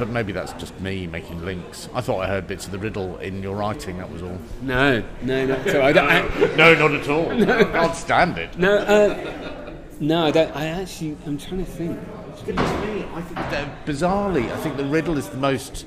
but 0.03 0.11
maybe 0.11 0.33
that's 0.33 0.51
just 0.53 0.77
me 0.81 1.07
making 1.07 1.45
links. 1.45 1.87
I 1.93 2.01
thought 2.01 2.19
I 2.19 2.27
heard 2.27 2.45
bits 2.45 2.65
of 2.65 2.73
the 2.73 2.77
riddle 2.77 3.17
in 3.19 3.41
your 3.41 3.55
writing. 3.55 3.99
That 3.99 4.11
was 4.11 4.21
all. 4.21 4.37
No, 4.61 5.01
no, 5.21 5.45
no. 5.45 5.65
So 5.65 5.81
I 5.81 5.93
don't. 5.93 6.09
I, 6.09 6.55
No, 6.57 6.75
not 6.75 6.91
at 6.91 7.07
all. 7.07 7.31
I 7.49 7.63
can't 7.63 7.95
stand 7.95 8.37
it. 8.37 8.57
no, 8.57 8.75
uh, 8.79 9.73
no, 10.01 10.25
I 10.25 10.31
don't. 10.31 10.53
I 10.57 10.65
actually, 10.65 11.15
I'm 11.25 11.37
trying 11.37 11.63
to 11.63 11.71
think. 11.71 11.97
Goodness 12.45 12.85
me, 12.85 13.05
I 13.13 13.21
think 13.21 13.35
that 13.35 13.85
bizarrely, 13.85 14.51
I 14.51 14.57
think 14.57 14.75
the 14.75 14.83
riddle 14.83 15.17
is 15.17 15.29
the 15.29 15.37
most. 15.37 15.85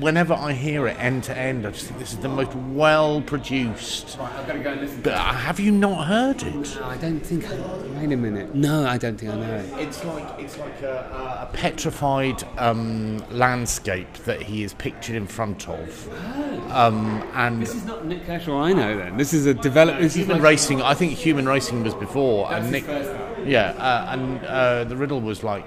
Whenever 0.00 0.34
I 0.34 0.52
hear 0.52 0.86
it 0.86 0.98
end 0.98 1.24
to 1.24 1.36
end, 1.36 1.66
I 1.66 1.70
just 1.70 1.86
think 1.86 1.98
this 1.98 2.12
is 2.12 2.18
the 2.18 2.28
most 2.28 2.54
well 2.54 3.20
produced. 3.22 4.16
Right, 4.18 4.32
I've 4.32 4.46
got 4.46 4.52
to 4.54 4.58
go 4.58 4.72
and 4.72 4.80
listen. 4.80 5.00
But 5.02 5.16
have 5.16 5.60
you 5.60 5.70
not 5.70 6.06
heard 6.06 6.42
it? 6.42 6.54
No, 6.54 6.84
I 6.84 6.96
don't 6.96 7.20
think. 7.20 7.48
I, 7.48 7.56
wait 7.98 8.12
a 8.12 8.16
minute. 8.16 8.54
No, 8.54 8.86
I 8.86 8.98
don't 8.98 9.18
think 9.18 9.32
I 9.32 9.36
know 9.36 9.54
it. 9.54 9.72
It's 9.86 10.04
like 10.04 10.40
it's 10.40 10.58
like 10.58 10.82
a, 10.82 11.48
a 11.50 11.56
petrified 11.56 12.42
um, 12.58 13.24
landscape 13.30 14.12
that 14.24 14.42
he 14.42 14.64
is 14.64 14.74
pictured 14.74 15.16
in 15.16 15.26
front 15.26 15.68
of, 15.68 16.72
um, 16.72 17.22
and 17.34 17.62
This 17.62 17.74
is 17.74 17.84
not 17.84 18.04
Nik 18.04 18.26
Kershaw 18.26 18.60
I 18.60 18.72
know. 18.72 18.96
Then 18.96 19.16
this 19.16 19.32
is 19.32 19.46
a 19.46 19.54
develop. 19.54 19.98
This 19.98 20.16
is 20.16 20.22
human 20.22 20.36
like, 20.38 20.44
racing. 20.44 20.82
I 20.82 20.94
think 20.94 21.12
human 21.12 21.46
racing 21.46 21.84
was 21.84 21.94
before, 21.94 22.48
That's 22.48 22.66
and 22.66 22.74
his 22.74 22.86
Nick, 22.86 23.04
first 23.04 23.24
yeah, 23.46 23.70
uh, 23.70 24.12
and 24.12 24.44
uh, 24.44 24.84
the 24.84 24.96
riddle 24.96 25.20
was 25.20 25.44
like 25.44 25.64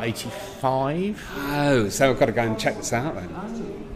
eighty-five. 0.00 1.24
Oh, 1.36 1.88
so 1.88 2.10
I've 2.10 2.18
got 2.18 2.26
to 2.26 2.32
go 2.32 2.42
and 2.42 2.58
check 2.58 2.76
this 2.76 2.92
out 2.92 3.14
then. 3.14 3.28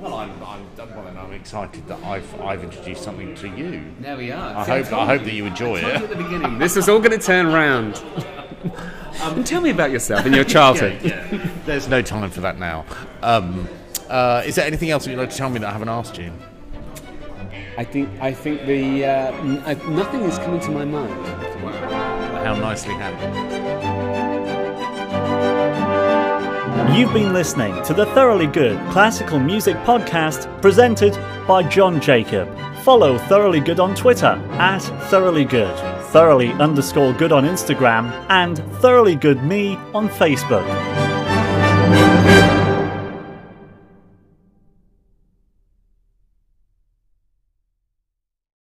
Well, 0.01 0.15
I'm, 0.15 0.31
I'm, 0.43 0.67
well, 0.77 1.05
then 1.05 1.19
I'm 1.19 1.33
excited 1.33 1.87
that 1.89 2.03
I've, 2.05 2.41
I've 2.41 2.65
introduced 2.65 3.03
something 3.03 3.35
to 3.37 3.49
you. 3.49 3.85
There 4.01 4.17
we 4.17 4.33
are. 4.33 4.57
I 4.57 4.65
See, 4.65 4.71
hope, 4.71 4.87
told 4.89 5.03
I 5.03 5.07
hope 5.07 5.25
that 5.25 5.35
you 5.35 5.45
enjoy 5.45 5.77
I 5.77 5.91
it. 5.91 6.03
at 6.03 6.09
the 6.09 6.17
beginning. 6.17 6.59
This 6.59 6.77
is 6.79 6.89
all 6.89 7.01
going 7.01 7.19
to 7.19 7.25
turn 7.25 7.49
round. 7.49 8.03
and 9.23 9.47
tell 9.47 9.61
me 9.61 9.71
about 9.71 9.91
yourself 9.91 10.25
and 10.25 10.35
your 10.35 10.45
childhood. 10.45 10.99
Yeah. 11.03 11.51
There's 11.67 11.87
no 11.89 12.01
time 12.01 12.31
for 12.31 12.41
that 12.41 12.59
now. 12.59 12.87
Um, 13.23 13.69
uh, 14.09 14.43
is 14.47 14.55
there 14.55 14.67
anything 14.67 14.89
else 14.91 15.05
that 15.05 15.11
you'd 15.11 15.19
like 15.21 15.31
to 15.31 15.37
tell 15.37 15.51
me 15.51 15.59
that 15.59 15.69
I 15.69 15.73
haven't 15.73 15.91
asked 15.91 16.17
you? 16.17 16.33
I 17.77 17.85
think. 17.85 18.09
I 18.21 18.33
think 18.33 18.65
the 18.67 19.05
uh, 19.05 19.09
n- 19.33 19.59
uh, 19.59 19.75
nothing 19.91 20.23
is 20.23 20.39
coming 20.39 20.61
to 20.61 20.71
my 20.71 20.85
mind. 20.85 21.27
How 22.45 22.55
nicely 22.55 22.95
handled. 22.95 23.60
You've 26.93 27.13
been 27.15 27.33
listening 27.33 27.83
to 27.85 27.95
the 27.95 28.07
Thoroughly 28.07 28.47
Good 28.49 28.77
Classical 28.91 29.39
Music 29.39 29.77
Podcast 29.79 30.61
presented 30.61 31.15
by 31.47 31.63
Jon 31.63 32.01
Jacob. 32.01 32.49
Follow 32.83 33.17
Thoroughly 33.17 33.61
Good 33.61 33.79
on 33.79 33.95
Twitter 33.95 34.43
at 34.55 34.81
Thoroughly 35.09 35.45
Good, 35.45 35.75
Thoroughly 36.07 36.51
underscore 36.55 37.13
good 37.13 37.31
on 37.31 37.45
Instagram, 37.45 38.11
and 38.29 38.59
Thoroughly 38.81 39.15
Good 39.15 39.43
Me 39.45 39.77
on 39.95 40.09
Facebook. 40.09 41.10